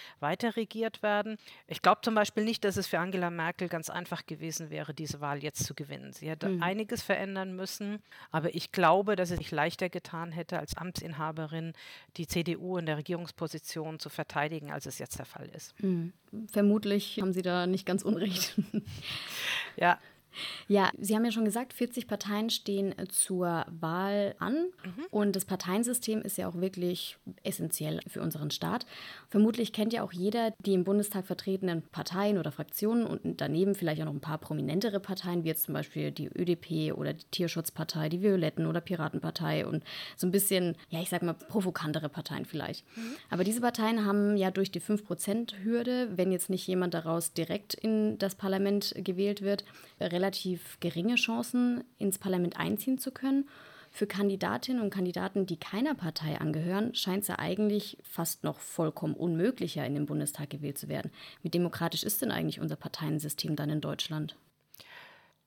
regiert 0.55 1.03
werden. 1.03 1.37
Ich 1.67 1.81
glaube 1.81 2.01
zum 2.01 2.15
Beispiel 2.15 2.43
nicht, 2.43 2.63
dass 2.63 2.77
es 2.77 2.87
für 2.87 2.99
Angela 2.99 3.29
Merkel 3.29 3.67
ganz 3.67 3.89
einfach 3.89 4.25
gewesen 4.25 4.69
wäre, 4.69 4.93
diese 4.93 5.21
Wahl 5.21 5.43
jetzt 5.43 5.65
zu 5.65 5.73
gewinnen. 5.73 6.13
Sie 6.13 6.29
hätte 6.29 6.49
mhm. 6.49 6.63
einiges 6.63 7.01
verändern 7.01 7.55
müssen, 7.55 8.01
aber 8.31 8.53
ich 8.55 8.71
glaube, 8.71 9.15
dass 9.15 9.31
es 9.31 9.37
sich 9.37 9.51
leichter 9.51 9.89
getan 9.89 10.31
hätte, 10.31 10.59
als 10.59 10.77
Amtsinhaberin 10.77 11.73
die 12.17 12.27
CDU 12.27 12.77
in 12.77 12.85
der 12.85 12.97
Regierungsposition 12.97 13.99
zu 13.99 14.09
verteidigen, 14.09 14.71
als 14.71 14.85
es 14.85 14.99
jetzt 14.99 15.19
der 15.19 15.25
Fall 15.25 15.49
ist. 15.49 15.73
Mhm. 15.81 16.13
Vermutlich 16.47 17.19
haben 17.21 17.33
Sie 17.33 17.41
da 17.41 17.67
nicht 17.67 17.85
ganz 17.85 18.03
unrecht. 18.03 18.55
ja, 19.75 19.99
ja, 20.67 20.89
Sie 20.99 21.15
haben 21.15 21.25
ja 21.25 21.31
schon 21.31 21.45
gesagt, 21.45 21.73
40 21.73 22.07
Parteien 22.07 22.49
stehen 22.49 22.93
zur 23.09 23.65
Wahl 23.79 24.35
an 24.39 24.53
mhm. 24.53 25.05
und 25.11 25.35
das 25.35 25.45
Parteiensystem 25.45 26.21
ist 26.21 26.37
ja 26.37 26.47
auch 26.47 26.55
wirklich 26.55 27.17
essentiell 27.43 27.99
für 28.07 28.21
unseren 28.21 28.51
Staat. 28.51 28.85
Vermutlich 29.29 29.73
kennt 29.73 29.93
ja 29.93 30.03
auch 30.03 30.13
jeder 30.13 30.53
die 30.59 30.73
im 30.73 30.83
Bundestag 30.83 31.25
vertretenen 31.25 31.83
Parteien 31.83 32.37
oder 32.37 32.51
Fraktionen 32.51 33.05
und 33.05 33.41
daneben 33.41 33.75
vielleicht 33.75 34.01
auch 34.01 34.05
noch 34.05 34.13
ein 34.13 34.21
paar 34.21 34.37
prominentere 34.37 34.99
Parteien, 34.99 35.43
wie 35.43 35.49
jetzt 35.49 35.63
zum 35.63 35.73
Beispiel 35.73 36.11
die 36.11 36.27
ÖDP 36.27 36.93
oder 36.95 37.13
die 37.13 37.25
Tierschutzpartei, 37.31 38.09
die 38.09 38.21
Violetten 38.21 38.65
oder 38.65 38.81
Piratenpartei 38.81 39.65
und 39.65 39.83
so 40.15 40.27
ein 40.27 40.31
bisschen, 40.31 40.75
ja, 40.89 41.01
ich 41.01 41.09
sag 41.09 41.23
mal, 41.23 41.33
provokantere 41.33 42.09
Parteien 42.09 42.45
vielleicht. 42.45 42.85
Mhm. 42.95 43.15
Aber 43.29 43.43
diese 43.43 43.61
Parteien 43.61 44.05
haben 44.05 44.37
ja 44.37 44.51
durch 44.51 44.71
die 44.71 44.81
5%-Hürde, 44.81 46.09
wenn 46.15 46.31
jetzt 46.31 46.49
nicht 46.49 46.67
jemand 46.67 46.93
daraus 46.93 47.33
direkt 47.33 47.73
in 47.73 48.17
das 48.17 48.35
Parlament 48.35 48.93
gewählt 48.97 49.41
wird, 49.41 49.65
relativ 49.99 50.22
relativ 50.23 50.79
geringe 50.79 51.15
Chancen, 51.15 51.83
ins 51.97 52.17
Parlament 52.17 52.57
einziehen 52.57 52.97
zu 52.97 53.11
können. 53.11 53.49
Für 53.91 54.07
Kandidatinnen 54.07 54.81
und 54.81 54.89
Kandidaten, 54.89 55.45
die 55.45 55.57
keiner 55.57 55.93
Partei 55.93 56.39
angehören, 56.39 56.95
scheint 56.95 57.23
es 57.23 57.27
ja 57.27 57.37
eigentlich 57.37 57.97
fast 58.01 58.43
noch 58.43 58.59
vollkommen 58.59 59.13
unmöglicher, 59.13 59.85
in 59.85 59.93
den 59.93 60.05
Bundestag 60.07 60.49
gewählt 60.49 60.77
zu 60.77 60.87
werden. 60.87 61.11
Wie 61.43 61.49
demokratisch 61.49 62.03
ist 62.03 62.21
denn 62.21 62.31
eigentlich 62.31 62.59
unser 62.59 62.77
Parteiensystem 62.77 63.55
dann 63.55 63.69
in 63.69 63.81
Deutschland? 63.81 64.35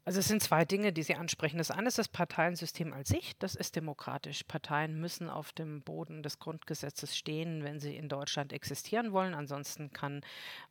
Also 0.06 0.20
es 0.20 0.28
sind 0.28 0.40
zwei 0.40 0.64
Dinge, 0.64 0.92
die 0.92 1.02
Sie 1.02 1.16
ansprechen. 1.16 1.58
Das 1.58 1.72
eine 1.72 1.88
ist 1.88 1.98
das 1.98 2.06
Parteiensystem 2.06 2.92
als 2.92 3.08
sich, 3.08 3.36
das 3.40 3.56
ist 3.56 3.74
demokratisch. 3.74 4.44
Parteien 4.44 5.00
müssen 5.00 5.28
auf 5.28 5.52
dem 5.52 5.82
Boden 5.82 6.22
des 6.22 6.38
Grundgesetzes 6.38 7.16
stehen, 7.16 7.64
wenn 7.64 7.80
sie 7.80 7.96
in 7.96 8.08
Deutschland 8.08 8.52
existieren 8.52 9.10
wollen. 9.10 9.34
Ansonsten 9.34 9.92
kann 9.92 10.20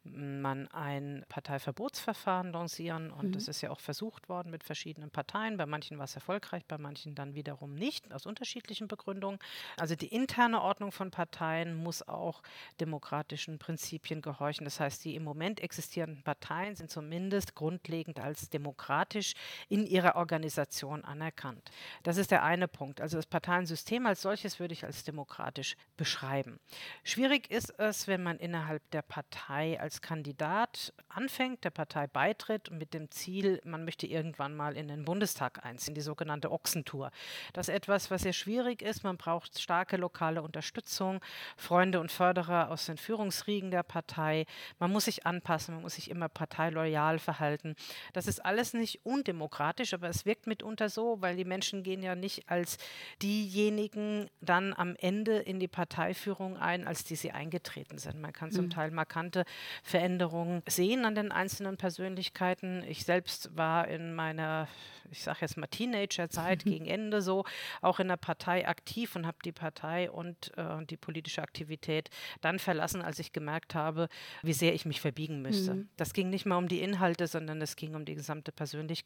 man 0.06 0.70
ein 0.70 1.26
Parteiverbotsverfahren 1.28 2.54
lancieren 2.54 3.12
und 3.12 3.28
mhm. 3.28 3.32
das 3.34 3.50
ist 3.50 3.60
ja 3.60 3.72
auch 3.72 3.82
versucht 3.82 4.30
worden 4.30 4.52
mit 4.52 4.64
verschiedenen 4.64 5.12
Parteien. 5.12 5.58
Bei 5.58 5.66
manchen 5.66 5.98
war 5.98 6.06
es 6.06 6.16
erfolgreich, 6.16 6.64
bei 6.66 6.78
manchen 6.78 7.14
dann 7.14 7.36
wiederum 7.36 7.76
nicht, 7.76 8.14
aus 8.14 8.26
unterschiedlichen 8.26 8.88
Begründungen. 8.88 9.40
Also 9.76 9.96
die 9.96 10.08
interne 10.08 10.62
Ordnung 10.62 10.94
von 10.94 11.12
Parteien 11.12 11.76
muss 11.76 12.08
auch 12.08 12.42
demokratischen 12.80 13.60
Prinzipien 13.60 14.22
gehorchen. 14.22 14.64
Das 14.64 14.80
heißt, 14.80 15.04
die 15.04 15.16
im 15.16 15.26
Moment 15.26 15.60
existierenden 15.60 16.24
Parteien 16.24 16.78
sind 16.78 16.90
zumindest 16.90 17.54
grundlegend 17.54 18.22
als 18.22 18.50
demokratisch 18.50 19.25
politisch 19.26 19.34
in 19.70 19.86
ihrer 19.86 20.16
Organisation 20.16 21.04
anerkannt. 21.04 21.72
Das 22.04 22.18
ist 22.18 22.32
der 22.32 22.44
eine 22.44 22.68
Punkt. 22.68 23.02
Also 23.02 23.18
das 23.18 23.26
Parteiensystem 23.26 24.06
als 24.06 24.22
solches 24.22 24.60
würde 24.60 24.74
ich 24.74 24.86
als 24.86 25.04
demokratisch 25.04 25.76
beschreiben. 25.98 26.60
Schwierig 27.04 27.50
ist 27.50 27.74
es, 27.80 28.08
wenn 28.08 28.22
man 28.24 28.38
innerhalb 28.38 28.90
der 28.92 29.02
Partei 29.02 29.80
als 29.80 30.02
Kandidat 30.02 30.94
anfängt, 31.10 31.64
der 31.64 31.72
Partei 31.72 32.08
beitritt 32.08 32.72
mit 32.72 32.94
dem 32.94 33.10
Ziel, 33.12 33.62
man 33.66 33.86
möchte 33.86 34.08
irgendwann 34.08 34.56
mal 34.56 34.78
in 34.78 34.88
den 34.88 35.06
Bundestag 35.06 35.66
einziehen, 35.66 35.96
die 35.96 36.02
sogenannte 36.02 36.52
Ochsentour. 36.52 37.12
Das 37.54 37.70
ist 37.70 37.76
etwas, 37.76 38.12
was 38.12 38.22
sehr 38.22 38.34
schwierig 38.34 38.82
ist. 38.82 39.04
Man 39.04 39.18
braucht 39.18 39.60
starke 39.60 39.98
lokale 39.98 40.42
Unterstützung, 40.42 41.22
Freunde 41.58 42.00
und 42.00 42.12
Förderer 42.12 42.70
aus 42.70 42.86
den 42.86 42.98
Führungsriegen 42.98 43.72
der 43.72 43.84
Partei. 43.84 44.46
Man 44.80 44.92
muss 44.92 45.06
sich 45.06 45.26
anpassen, 45.26 45.76
man 45.76 45.84
muss 45.84 45.96
sich 45.96 46.10
immer 46.10 46.30
parteiloyal 46.30 47.20
verhalten. 47.20 47.76
Das 48.14 48.28
ist 48.28 48.44
alles 48.44 48.74
nicht 48.74 49.06
undemokratisch, 49.16 49.94
aber 49.94 50.10
es 50.10 50.26
wirkt 50.26 50.46
mitunter 50.46 50.90
so, 50.90 51.22
weil 51.22 51.38
die 51.38 51.46
Menschen 51.46 51.84
gehen 51.84 52.04
ja 52.04 52.16
nicht 52.16 52.50
als 52.50 52.78
diejenigen 53.22 54.30
dann 54.42 54.74
am 54.74 54.96
Ende 54.98 55.38
in 55.38 55.60
die 55.60 55.70
Parteiführung 55.70 56.58
ein, 56.58 56.86
als 56.86 57.06
die 57.06 57.16
sie 57.16 57.32
eingetreten 57.32 57.98
sind. 57.98 58.20
Man 58.20 58.34
kann 58.34 58.52
zum 58.52 58.66
mhm. 58.66 58.70
Teil 58.72 58.92
markante 58.92 59.46
Veränderungen 59.84 60.64
sehen 60.68 61.06
an 61.06 61.16
den 61.16 61.32
einzelnen 61.32 61.78
Persönlichkeiten. 61.78 62.84
Ich 62.88 63.06
selbst 63.06 63.56
war 63.56 63.88
in 63.88 64.14
meiner, 64.14 64.68
ich 65.12 65.24
sage 65.24 65.40
jetzt 65.42 65.56
mal 65.56 65.68
Teenagerzeit, 65.68 66.66
mhm. 66.66 66.70
gegen 66.72 66.86
Ende 66.86 67.22
so, 67.22 67.46
auch 67.82 68.00
in 68.00 68.10
der 68.10 68.18
Partei 68.18 68.68
aktiv 68.68 69.16
und 69.16 69.26
habe 69.26 69.38
die 69.46 69.54
Partei 69.54 70.12
und 70.12 70.52
äh, 70.58 70.86
die 70.86 70.98
politische 70.98 71.42
Aktivität 71.42 72.10
dann 72.42 72.60
verlassen, 72.60 73.02
als 73.02 73.20
ich 73.20 73.32
gemerkt 73.32 73.76
habe, 73.76 74.10
wie 74.44 74.54
sehr 74.54 74.74
ich 74.74 74.86
mich 74.86 75.00
verbiegen 75.00 75.42
müsste. 75.42 75.76
Mhm. 75.76 75.90
Das 75.96 76.14
ging 76.14 76.30
nicht 76.30 76.46
mal 76.46 76.58
um 76.58 76.68
die 76.68 76.82
Inhalte, 76.82 77.28
sondern 77.28 77.62
es 77.62 77.78
ging 77.78 77.96
um 77.96 78.04
die 78.04 78.16
gesamte 78.16 78.52
Persönlichkeit. 78.52 79.05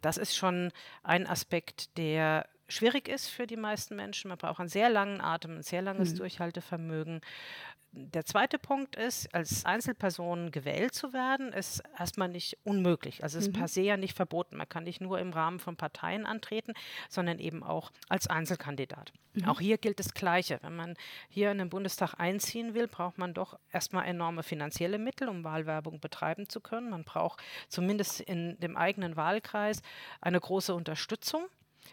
Das 0.00 0.16
ist 0.16 0.36
schon 0.36 0.72
ein 1.02 1.26
Aspekt, 1.26 1.96
der 1.98 2.48
schwierig 2.68 3.08
ist 3.08 3.28
für 3.28 3.46
die 3.46 3.56
meisten 3.56 3.96
Menschen. 3.96 4.28
Man 4.28 4.38
braucht 4.38 4.60
einen 4.60 4.68
sehr 4.68 4.90
langen 4.90 5.20
Atem, 5.20 5.58
ein 5.58 5.62
sehr 5.62 5.82
langes 5.82 6.12
mhm. 6.12 6.18
Durchhaltevermögen. 6.18 7.20
Der 7.90 8.26
zweite 8.26 8.58
Punkt 8.58 8.96
ist, 8.96 9.34
als 9.34 9.64
Einzelperson 9.64 10.50
gewählt 10.50 10.94
zu 10.94 11.14
werden, 11.14 11.52
ist 11.52 11.82
erstmal 11.98 12.28
nicht 12.28 12.58
unmöglich. 12.62 13.22
Also 13.22 13.38
es 13.38 13.46
ist 13.46 13.54
mhm. 13.54 13.58
per 13.58 13.68
se 13.68 13.80
ja 13.80 13.96
nicht 13.96 14.14
verboten. 14.14 14.58
Man 14.58 14.68
kann 14.68 14.84
nicht 14.84 15.00
nur 15.00 15.18
im 15.18 15.32
Rahmen 15.32 15.58
von 15.58 15.76
Parteien 15.76 16.26
antreten, 16.26 16.74
sondern 17.08 17.38
eben 17.38 17.62
auch 17.62 17.90
als 18.10 18.26
Einzelkandidat. 18.26 19.12
Mhm. 19.32 19.46
Auch 19.46 19.58
hier 19.58 19.78
gilt 19.78 20.00
das 20.00 20.12
Gleiche. 20.12 20.58
Wenn 20.62 20.76
man 20.76 20.94
hier 21.30 21.50
in 21.50 21.58
den 21.58 21.70
Bundestag 21.70 22.14
einziehen 22.18 22.74
will, 22.74 22.88
braucht 22.88 23.16
man 23.16 23.32
doch 23.32 23.58
erstmal 23.72 24.06
enorme 24.06 24.42
finanzielle 24.42 24.98
Mittel, 24.98 25.28
um 25.28 25.42
Wahlwerbung 25.42 25.98
betreiben 25.98 26.48
zu 26.48 26.60
können. 26.60 26.90
Man 26.90 27.04
braucht 27.04 27.42
zumindest 27.68 28.20
in 28.20 28.60
dem 28.60 28.76
eigenen 28.76 29.16
Wahlkreis 29.16 29.80
eine 30.20 30.38
große 30.38 30.74
Unterstützung 30.74 31.46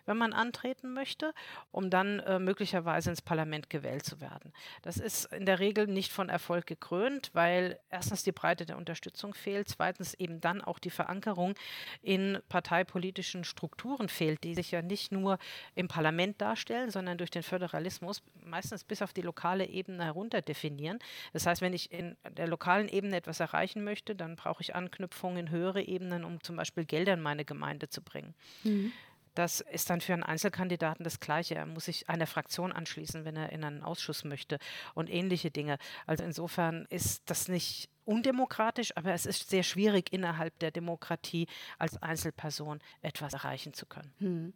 wenn 0.05 0.17
man 0.17 0.33
antreten 0.33 0.93
möchte, 0.93 1.33
um 1.71 1.89
dann 1.89 2.19
äh, 2.19 2.39
möglicherweise 2.39 3.09
ins 3.09 3.21
Parlament 3.21 3.69
gewählt 3.69 4.05
zu 4.05 4.21
werden. 4.21 4.53
Das 4.81 4.97
ist 4.97 5.25
in 5.33 5.45
der 5.45 5.59
Regel 5.59 5.87
nicht 5.87 6.11
von 6.11 6.29
Erfolg 6.29 6.67
gekrönt, 6.67 7.31
weil 7.33 7.79
erstens 7.89 8.23
die 8.23 8.31
Breite 8.31 8.65
der 8.65 8.77
Unterstützung 8.77 9.33
fehlt, 9.33 9.69
zweitens 9.69 10.13
eben 10.13 10.41
dann 10.41 10.61
auch 10.61 10.79
die 10.79 10.89
Verankerung 10.89 11.55
in 12.01 12.39
parteipolitischen 12.49 13.43
Strukturen 13.43 14.09
fehlt, 14.09 14.43
die 14.43 14.55
sich 14.55 14.71
ja 14.71 14.81
nicht 14.81 15.11
nur 15.11 15.37
im 15.75 15.87
Parlament 15.87 16.41
darstellen, 16.41 16.91
sondern 16.91 17.17
durch 17.17 17.31
den 17.31 17.43
Föderalismus 17.43 18.21
meistens 18.43 18.83
bis 18.83 19.01
auf 19.01 19.13
die 19.13 19.21
lokale 19.21 19.67
Ebene 19.67 20.03
herunter 20.03 20.41
definieren. 20.41 20.99
Das 21.33 21.45
heißt, 21.45 21.61
wenn 21.61 21.73
ich 21.73 21.91
in 21.91 22.15
der 22.37 22.47
lokalen 22.47 22.87
Ebene 22.87 23.15
etwas 23.15 23.39
erreichen 23.39 23.83
möchte, 23.83 24.15
dann 24.15 24.35
brauche 24.35 24.61
ich 24.61 24.75
Anknüpfungen 24.75 25.37
in 25.37 25.49
höhere 25.49 25.81
Ebenen, 25.81 26.23
um 26.23 26.41
zum 26.41 26.55
Beispiel 26.55 26.85
Gelder 26.85 27.13
in 27.13 27.21
meine 27.21 27.45
Gemeinde 27.45 27.89
zu 27.89 28.01
bringen. 28.01 28.33
Mhm. 28.63 28.91
Das 29.35 29.61
ist 29.61 29.89
dann 29.89 30.01
für 30.01 30.13
einen 30.13 30.23
Einzelkandidaten 30.23 31.03
das 31.03 31.19
Gleiche. 31.19 31.55
Er 31.55 31.65
muss 31.65 31.85
sich 31.85 32.09
einer 32.09 32.25
Fraktion 32.25 32.71
anschließen, 32.71 33.25
wenn 33.25 33.35
er 33.35 33.51
in 33.51 33.63
einen 33.63 33.83
Ausschuss 33.83 34.23
möchte 34.23 34.57
und 34.93 35.09
ähnliche 35.09 35.51
Dinge. 35.51 35.77
Also 36.07 36.23
insofern 36.23 36.87
ist 36.89 37.29
das 37.29 37.47
nicht 37.47 37.89
undemokratisch, 38.05 38.95
aber 38.95 39.13
es 39.13 39.25
ist 39.25 39.49
sehr 39.49 39.63
schwierig 39.63 40.13
innerhalb 40.13 40.57
der 40.59 40.71
Demokratie 40.71 41.47
als 41.77 42.01
Einzelperson 42.01 42.79
etwas 43.01 43.33
erreichen 43.33 43.73
zu 43.73 43.85
können. 43.85 44.13
Hm. 44.19 44.53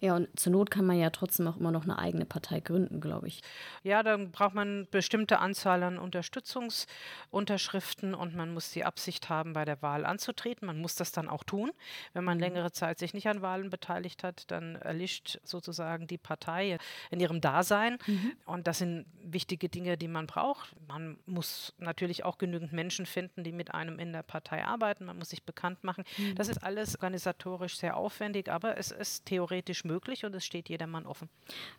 Ja, 0.00 0.16
und 0.16 0.28
zur 0.38 0.52
Not 0.52 0.70
kann 0.70 0.84
man 0.84 0.98
ja 0.98 1.08
trotzdem 1.10 1.48
auch 1.48 1.56
immer 1.56 1.70
noch 1.70 1.84
eine 1.84 1.98
eigene 1.98 2.26
Partei 2.26 2.60
gründen, 2.60 3.00
glaube 3.00 3.28
ich. 3.28 3.40
Ja, 3.82 4.02
dann 4.02 4.30
braucht 4.30 4.54
man 4.54 4.68
eine 4.68 4.84
bestimmte 4.84 5.38
Anzahl 5.38 5.82
an 5.82 5.96
Unterstützungsunterschriften 5.98 8.14
und 8.14 8.34
man 8.34 8.52
muss 8.52 8.70
die 8.70 8.84
Absicht 8.84 9.28
haben, 9.28 9.54
bei 9.54 9.64
der 9.64 9.80
Wahl 9.82 10.04
anzutreten. 10.04 10.66
Man 10.66 10.80
muss 10.80 10.96
das 10.96 11.12
dann 11.12 11.28
auch 11.28 11.44
tun. 11.44 11.70
Wenn 12.12 12.24
man 12.24 12.36
mhm. 12.36 12.42
längere 12.42 12.72
Zeit 12.72 12.98
sich 12.98 13.14
nicht 13.14 13.28
an 13.28 13.42
Wahlen 13.42 13.70
beteiligt 13.70 14.22
hat, 14.22 14.50
dann 14.50 14.76
erlischt 14.76 15.38
sozusagen 15.44 16.06
die 16.06 16.18
Partei 16.18 16.78
in 17.10 17.20
ihrem 17.20 17.40
Dasein. 17.40 17.98
Mhm. 18.06 18.32
Und 18.44 18.66
das 18.66 18.78
sind 18.78 19.06
wichtige 19.22 19.68
Dinge, 19.68 19.96
die 19.96 20.08
man 20.08 20.26
braucht. 20.26 20.74
Man 20.88 21.18
muss 21.26 21.74
natürlich 21.78 22.24
auch 22.24 22.38
genügend 22.38 22.72
Menschen 22.72 23.06
finden, 23.06 23.44
die 23.44 23.52
mit 23.52 23.74
einem 23.74 23.98
in 23.98 24.12
der 24.12 24.22
Partei 24.22 24.64
arbeiten. 24.64 25.06
Man 25.06 25.18
muss 25.18 25.30
sich 25.30 25.44
bekannt 25.44 25.84
machen. 25.84 26.04
Mhm. 26.18 26.34
Das 26.34 26.48
ist 26.48 26.62
alles 26.62 26.96
organisatorisch 26.96 27.76
sehr 27.76 27.96
aufwendig, 27.96 28.50
aber 28.50 28.76
es 28.76 28.90
ist 28.90 29.26
theoretisch 29.26 29.84
möglich 29.86 30.24
und 30.24 30.34
es 30.34 30.44
steht 30.44 30.68
jedermann 30.68 31.06
offen. 31.06 31.28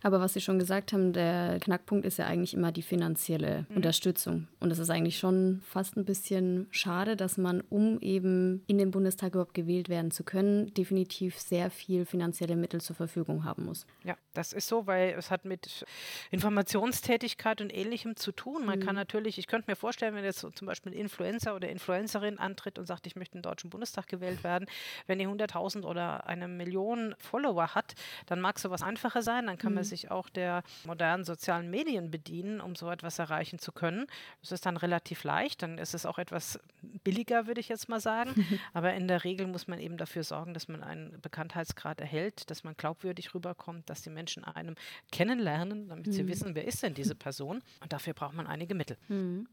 Aber 0.02 0.20
was 0.20 0.34
Sie 0.34 0.40
schon 0.40 0.58
gesagt 0.58 0.92
haben, 0.92 1.12
der 1.12 1.58
Knackpunkt 1.60 2.04
ist 2.06 2.18
ja 2.18 2.26
eigentlich 2.26 2.54
immer 2.54 2.72
die 2.72 2.82
finanzielle 2.82 3.66
mhm. 3.68 3.76
Unterstützung. 3.76 4.48
Und 4.60 4.70
es 4.70 4.78
ist 4.78 4.90
eigentlich 4.90 5.18
schon 5.18 5.62
fast 5.64 5.96
ein 5.96 6.04
bisschen 6.04 6.66
schade, 6.70 7.16
dass 7.16 7.38
man, 7.38 7.60
um 7.60 8.00
eben 8.00 8.62
in 8.66 8.78
den 8.78 8.90
Bundestag 8.90 9.32
überhaupt 9.32 9.54
gewählt 9.54 9.88
werden 9.88 10.10
zu 10.10 10.24
können, 10.24 10.72
definitiv 10.74 11.38
sehr 11.38 11.70
viel 11.70 12.04
finanzielle 12.04 12.56
Mittel 12.56 12.80
zur 12.80 12.96
Verfügung 12.96 13.44
haben 13.44 13.64
muss. 13.64 13.86
Ja, 14.04 14.16
das 14.34 14.52
ist 14.52 14.68
so, 14.68 14.86
weil 14.86 15.14
es 15.18 15.30
hat 15.30 15.44
mit 15.44 15.84
Informationstätigkeit 16.30 17.60
und 17.60 17.74
Ähnlichem 17.74 18.16
zu 18.16 18.32
tun. 18.32 18.64
Man 18.64 18.78
mhm. 18.78 18.84
kann 18.84 18.94
natürlich, 18.94 19.38
ich 19.38 19.46
könnte 19.46 19.70
mir 19.70 19.76
vorstellen, 19.76 20.14
wenn 20.14 20.24
jetzt 20.24 20.40
so 20.40 20.50
zum 20.50 20.66
Beispiel 20.66 20.92
ein 20.92 20.98
Influencer 20.98 21.54
oder 21.54 21.68
Influencerin 21.68 22.38
antritt 22.38 22.78
und 22.78 22.86
sagt, 22.86 23.06
ich 23.06 23.16
möchte 23.16 23.36
in 23.36 23.42
den 23.42 23.50
Deutschen 23.50 23.70
Bundestag 23.70 24.06
gewählt 24.08 24.44
werden, 24.44 24.66
wenn 25.06 25.18
die 25.18 25.26
100.000 25.26 25.84
oder 25.84 26.26
eine 26.26 26.48
Million 26.48 27.14
Follower 27.18 27.74
hat, 27.74 27.94
dann 28.26 28.40
mag 28.40 28.58
sowas 28.58 28.82
einfacher 28.82 29.22
sein. 29.22 29.46
Dann 29.46 29.58
kann 29.58 29.72
mhm. 29.72 29.76
man 29.76 29.84
sich 29.84 30.10
auch 30.10 30.28
der 30.28 30.62
modernen 30.84 31.24
sozialen 31.24 31.70
Medien 31.70 32.10
bedienen, 32.10 32.60
um 32.60 32.76
so 32.76 32.90
etwas 32.90 33.18
erreichen 33.18 33.58
zu 33.58 33.72
können. 33.72 34.06
Das 34.40 34.52
ist 34.52 34.66
dann 34.66 34.76
relativ 34.76 35.24
leicht. 35.24 35.62
Dann 35.62 35.78
ist 35.78 35.94
es 35.94 36.06
auch 36.06 36.18
etwas 36.18 36.58
billiger, 37.04 37.46
würde 37.46 37.60
ich 37.60 37.68
jetzt 37.68 37.88
mal 37.88 38.00
sagen. 38.00 38.30
Aber 38.72 38.94
in 38.94 39.08
der 39.08 39.24
Regel 39.24 39.46
muss 39.46 39.68
man 39.68 39.78
eben 39.78 39.96
dafür 39.96 40.24
sorgen, 40.24 40.54
dass 40.54 40.68
man 40.68 40.82
einen 40.82 41.20
Bekanntheitsgrad 41.20 42.00
erhält, 42.00 42.50
dass 42.50 42.64
man 42.64 42.74
glaubwürdig 42.76 43.34
rüberkommt, 43.34 43.88
dass 43.90 44.02
die 44.02 44.10
Menschen 44.10 44.44
einem 44.44 44.74
kennenlernen, 45.12 45.88
damit 45.88 46.06
mhm. 46.06 46.12
sie 46.12 46.28
wissen, 46.28 46.54
wer 46.54 46.66
ist 46.66 46.82
denn 46.82 46.94
diese 46.94 47.14
Person. 47.18 47.62
Und 47.80 47.92
dafür 47.92 48.14
braucht 48.14 48.34
man 48.34 48.46
einige 48.46 48.74
Mittel. 48.74 48.96
Mhm. 49.08 49.48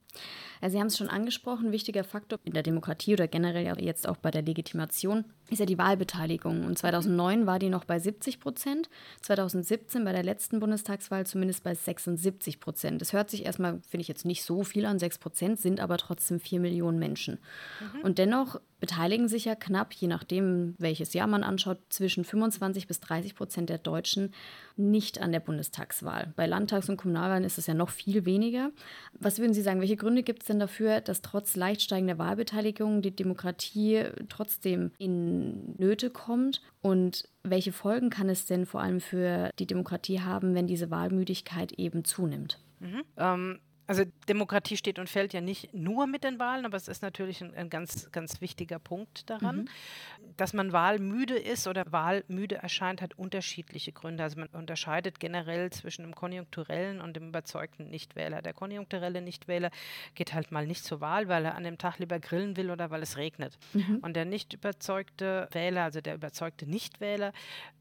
Ja, 0.61 0.69
sie 0.69 0.79
haben 0.79 0.87
es 0.87 0.97
schon 0.97 1.09
angesprochen, 1.09 1.71
wichtiger 1.71 2.03
Faktor 2.03 2.39
in 2.43 2.53
der 2.53 2.63
Demokratie 2.63 3.13
oder 3.13 3.27
generell 3.27 3.81
jetzt 3.81 4.07
auch 4.07 4.17
bei 4.17 4.31
der 4.31 4.41
Legitimation 4.41 5.25
ist 5.49 5.59
ja 5.59 5.65
die 5.65 5.77
Wahlbeteiligung. 5.77 6.65
Und 6.65 6.77
2009 6.77 7.45
war 7.45 7.59
die 7.59 7.69
noch 7.69 7.85
bei 7.85 7.99
70 7.99 8.34
Prozent, 8.39 8.89
2017 9.21 10.03
bei 10.03 10.11
der 10.11 10.23
letzten 10.23 10.59
Bundestagswahl 10.59 11.25
zumindest 11.25 11.63
bei 11.63 11.73
76 11.73 12.59
Prozent. 12.59 13.01
Das 13.01 13.13
hört 13.13 13.29
sich 13.29 13.45
erstmal, 13.45 13.79
finde 13.89 14.01
ich 14.01 14.07
jetzt 14.07 14.25
nicht 14.25 14.43
so 14.43 14.63
viel 14.63 14.85
an, 14.85 14.99
6 14.99 15.19
Prozent 15.19 15.59
sind 15.59 15.79
aber 15.79 15.97
trotzdem 15.97 16.39
4 16.39 16.59
Millionen 16.59 16.99
Menschen. 16.99 17.39
Mhm. 17.93 18.01
Und 18.01 18.17
dennoch 18.17 18.59
beteiligen 18.85 19.27
sich 19.27 19.45
ja 19.45 19.55
knapp, 19.55 19.93
je 19.93 20.07
nachdem, 20.07 20.75
welches 20.77 21.13
Jahr 21.13 21.25
man 21.25 21.43
anschaut, 21.43 21.79
zwischen 21.89 22.23
25 22.23 22.85
bis 22.85 22.99
30 22.99 23.33
Prozent 23.33 23.71
der 23.71 23.79
Deutschen 23.79 24.31
nicht 24.77 25.19
an 25.19 25.31
der 25.31 25.39
Bundestagswahl. 25.39 26.33
Bei 26.35 26.45
Landtags- 26.45 26.87
und 26.87 26.97
Kommunalwahlen 26.97 27.43
ist 27.43 27.57
es 27.57 27.65
ja 27.65 27.73
noch 27.73 27.89
viel 27.89 28.25
weniger. 28.25 28.69
Was 29.17 29.39
würden 29.39 29.55
Sie 29.55 29.63
sagen, 29.63 29.81
welche 29.81 29.95
Gründe 29.95 30.21
gibt 30.21 30.43
es 30.43 30.47
denn 30.49 30.59
dafür, 30.59 31.01
dass 31.01 31.23
trotz 31.23 31.55
leicht 31.55 31.81
steigender 31.81 32.19
Wahlbeteiligung 32.19 33.01
die 33.01 33.15
Demokratie 33.15 34.03
trotzdem 34.29 34.91
in 34.99 35.73
Nöte 35.79 36.11
kommt? 36.11 36.61
Und 36.83 37.27
welche 37.41 37.71
Folgen 37.71 38.11
kann 38.11 38.29
es 38.29 38.45
denn 38.45 38.67
vor 38.67 38.81
allem 38.81 39.01
für 39.01 39.49
die 39.57 39.65
Demokratie 39.65 40.21
haben, 40.21 40.53
wenn 40.53 40.67
diese 40.67 40.91
Wahlmüdigkeit 40.91 41.71
eben 41.71 42.05
zunimmt? 42.05 42.59
Mhm. 42.81 43.03
Ähm, 43.17 43.59
also 43.87 44.03
Demokratie 44.27 44.77
steht 44.77 44.99
und 44.99 45.09
fällt 45.09 45.33
ja 45.33 45.41
nicht 45.41 45.73
nur 45.73 46.07
mit 46.07 46.23
den 46.23 46.39
Wahlen, 46.39 46.65
aber 46.65 46.77
es 46.77 46.87
ist 46.87 47.01
natürlich 47.01 47.41
ein, 47.41 47.53
ein 47.53 47.69
ganz, 47.69 48.11
ganz 48.11 48.41
wichtiger 48.41 48.79
Punkt 48.79 49.29
daran. 49.29 49.57
Mhm. 49.57 49.67
Dass 50.37 50.53
man 50.53 50.73
wahlmüde 50.73 51.37
ist 51.37 51.67
oder 51.67 51.85
wahlmüde 51.91 52.55
erscheint, 52.55 53.01
hat 53.01 53.17
unterschiedliche 53.17 53.91
Gründe. 53.91 54.23
Also 54.23 54.39
man 54.39 54.49
unterscheidet 54.49 55.19
generell 55.19 55.69
zwischen 55.71 56.01
dem 56.01 56.15
konjunkturellen 56.15 56.99
und 56.99 57.15
dem 57.15 57.29
überzeugten 57.29 57.89
Nichtwähler. 57.89 58.41
Der 58.41 58.53
konjunkturelle 58.53 59.21
Nichtwähler 59.21 59.69
geht 60.15 60.33
halt 60.33 60.51
mal 60.51 60.65
nicht 60.65 60.83
zur 60.83 60.99
Wahl, 60.99 61.27
weil 61.27 61.45
er 61.45 61.55
an 61.55 61.63
dem 61.63 61.77
Tag 61.77 61.99
lieber 61.99 62.19
grillen 62.19 62.57
will 62.57 62.71
oder 62.71 62.89
weil 62.89 63.03
es 63.03 63.17
regnet. 63.17 63.57
Mhm. 63.73 63.99
Und 64.01 64.15
der 64.15 64.25
nicht 64.25 64.53
überzeugte 64.53 65.47
Wähler, 65.51 65.83
also 65.83 66.01
der 66.01 66.15
überzeugte 66.15 66.67
Nichtwähler, 66.67 67.31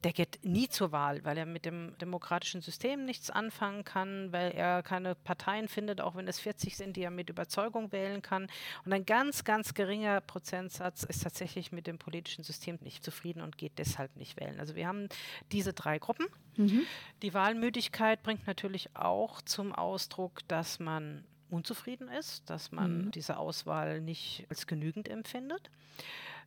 der 0.04 0.12
geht 0.12 0.40
nie 0.42 0.68
zur 0.68 0.92
Wahl, 0.92 1.24
weil 1.24 1.38
er 1.38 1.46
mit 1.46 1.64
dem 1.64 1.96
demokratischen 1.98 2.60
System 2.60 3.04
nichts 3.04 3.30
anfangen 3.30 3.84
kann, 3.84 4.32
weil 4.32 4.52
er 4.52 4.82
keine 4.82 5.14
Parteien 5.14 5.68
findet, 5.68 5.93
findet, 5.94 6.00
auch 6.00 6.16
wenn 6.16 6.28
es 6.28 6.40
40 6.40 6.76
sind, 6.76 6.96
die 6.96 7.02
er 7.02 7.10
mit 7.10 7.30
Überzeugung 7.30 7.92
wählen 7.92 8.22
kann. 8.22 8.48
Und 8.84 8.92
ein 8.92 9.06
ganz, 9.06 9.44
ganz 9.44 9.74
geringer 9.74 10.20
Prozentsatz 10.20 11.04
ist 11.04 11.22
tatsächlich 11.22 11.72
mit 11.72 11.86
dem 11.86 11.98
politischen 11.98 12.44
System 12.44 12.78
nicht 12.82 13.04
zufrieden 13.04 13.42
und 13.42 13.58
geht 13.58 13.78
deshalb 13.78 14.16
nicht 14.16 14.38
wählen. 14.38 14.58
Also 14.60 14.74
wir 14.74 14.86
haben 14.86 15.08
diese 15.52 15.72
drei 15.72 15.98
Gruppen. 15.98 16.26
Mhm. 16.56 16.82
Die 17.22 17.34
Wahlmüdigkeit 17.34 18.22
bringt 18.22 18.46
natürlich 18.46 18.94
auch 18.94 19.42
zum 19.42 19.72
Ausdruck, 19.72 20.46
dass 20.48 20.78
man 20.78 21.24
unzufrieden 21.50 22.08
ist, 22.08 22.48
dass 22.50 22.72
man 22.72 23.06
mhm. 23.06 23.10
diese 23.12 23.36
Auswahl 23.36 24.00
nicht 24.00 24.46
als 24.48 24.66
genügend 24.66 25.08
empfindet. 25.08 25.70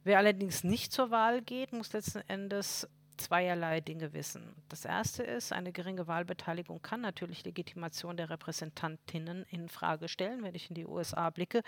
Wer 0.04 0.18
allerdings 0.18 0.64
nicht 0.64 0.92
zur 0.92 1.12
Wahl 1.12 1.42
geht, 1.42 1.74
muss 1.74 1.94
letzten 1.94 2.22
Endes 2.30 2.88
zweierlei 3.18 3.82
Dinge 3.82 4.14
wissen. 4.14 4.56
Das 4.70 4.86
erste 4.86 5.24
ist, 5.24 5.52
eine 5.52 5.72
geringe 5.72 6.08
Wahlbeteiligung 6.08 6.82
kann 6.82 7.02
natürlich 7.02 7.44
Legitimation 7.44 8.18
der 8.18 8.30
Repräsentantinnen 8.30 9.46
in 9.50 9.70
Frage 9.70 10.08
stellen, 10.08 10.44
wenn 10.44 10.56
ich 10.56 10.70
in 10.70 10.76
die 10.76 10.86
USA 10.86 11.30
blicke, 11.30 11.64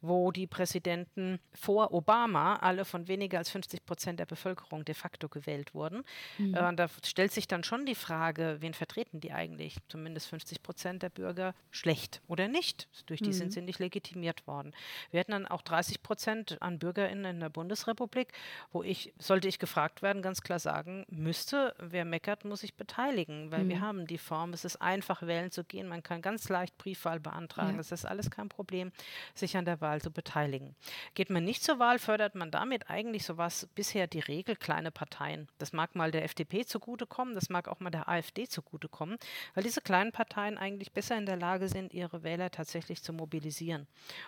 wo 0.00 0.30
die 0.30 0.46
Präsidenten 0.46 1.38
vor 1.52 1.92
Obama 1.92 2.56
alle 2.56 2.84
von 2.84 3.08
weniger 3.08 3.38
als 3.38 3.50
50 3.50 3.84
Prozent 3.84 4.20
der 4.20 4.26
Bevölkerung 4.26 4.84
de 4.84 4.94
facto 4.94 5.28
gewählt 5.28 5.74
wurden. 5.74 6.02
Mhm. 6.38 6.54
Äh, 6.54 6.74
da 6.74 6.88
stellt 7.04 7.32
sich 7.32 7.48
dann 7.48 7.64
schon 7.64 7.86
die 7.86 7.94
Frage, 7.94 8.58
wen 8.60 8.74
vertreten 8.74 9.20
die 9.20 9.32
eigentlich? 9.32 9.76
Zumindest 9.88 10.28
50 10.28 10.62
Prozent 10.62 11.02
der 11.02 11.10
Bürger 11.10 11.54
schlecht 11.70 12.20
oder 12.26 12.48
nicht. 12.48 12.88
Durch 13.06 13.20
die 13.20 13.28
mhm. 13.28 13.34
sind 13.34 13.52
sie 13.52 13.62
nicht 13.62 13.78
legitimiert 13.78 14.46
worden. 14.46 14.72
Wir 15.10 15.20
hätten 15.20 15.32
dann 15.32 15.46
auch 15.46 15.62
30 15.62 16.02
Prozent 16.02 16.60
an 16.60 16.78
BürgerInnen 16.78 17.36
in 17.36 17.40
der 17.40 17.48
Bundesrepublik, 17.48 18.32
wo 18.72 18.82
ich, 18.82 19.12
sollte 19.18 19.48
ich 19.48 19.58
gefragt 19.58 20.02
werden, 20.02 20.22
ganz 20.22 20.42
klar 20.42 20.58
sagen, 20.58 20.89
sagen 20.90 21.06
müsste, 21.08 21.74
wer 21.78 22.04
meckert, 22.04 22.44
muss 22.44 22.60
sich 22.60 22.74
beteiligen, 22.74 23.50
weil 23.50 23.64
mhm. 23.64 23.68
wir 23.68 23.80
haben 23.80 24.06
die 24.06 24.18
Form, 24.18 24.52
es 24.52 24.64
ist 24.64 24.76
einfach, 24.76 25.22
wählen 25.22 25.50
zu 25.50 25.64
gehen, 25.64 25.88
man 25.88 26.02
kann 26.02 26.22
ganz 26.22 26.48
leicht 26.48 26.76
Briefwahl 26.78 27.20
beantragen, 27.20 27.78
es 27.78 27.90
ja. 27.90 27.94
ist 27.94 28.04
alles 28.04 28.30
kein 28.30 28.48
Problem, 28.48 28.92
sich 29.34 29.56
an 29.56 29.64
der 29.64 29.80
Wahl 29.80 30.00
zu 30.00 30.10
beteiligen. 30.10 30.74
Geht 31.14 31.30
man 31.30 31.44
nicht 31.44 31.62
zur 31.62 31.78
Wahl, 31.78 31.98
fördert 31.98 32.34
man 32.34 32.50
damit 32.50 32.90
eigentlich, 32.90 33.24
so 33.24 33.36
was 33.36 33.66
bisher 33.74 34.06
die 34.06 34.20
Regel, 34.20 34.56
kleine 34.56 34.90
Parteien. 34.90 35.48
Das 35.58 35.72
mag 35.72 35.94
mal 35.94 36.10
der 36.10 36.24
FDP 36.24 36.64
zugutekommen, 36.64 37.34
das 37.34 37.48
mag 37.48 37.68
auch 37.68 37.80
mal 37.80 37.90
der 37.90 38.08
AfD 38.08 38.48
zugutekommen, 38.48 39.18
weil 39.54 39.64
diese 39.64 39.80
kleinen 39.80 40.12
Parteien 40.12 40.58
eigentlich 40.58 40.92
besser 40.92 41.16
in 41.16 41.26
der 41.26 41.36
Lage 41.36 41.68
sind, 41.68 41.92
ihre 41.92 42.22
Wähler 42.22 42.50
tatsächlich 42.50 43.02
zu 43.02 43.12
mobilisieren. 43.12 43.86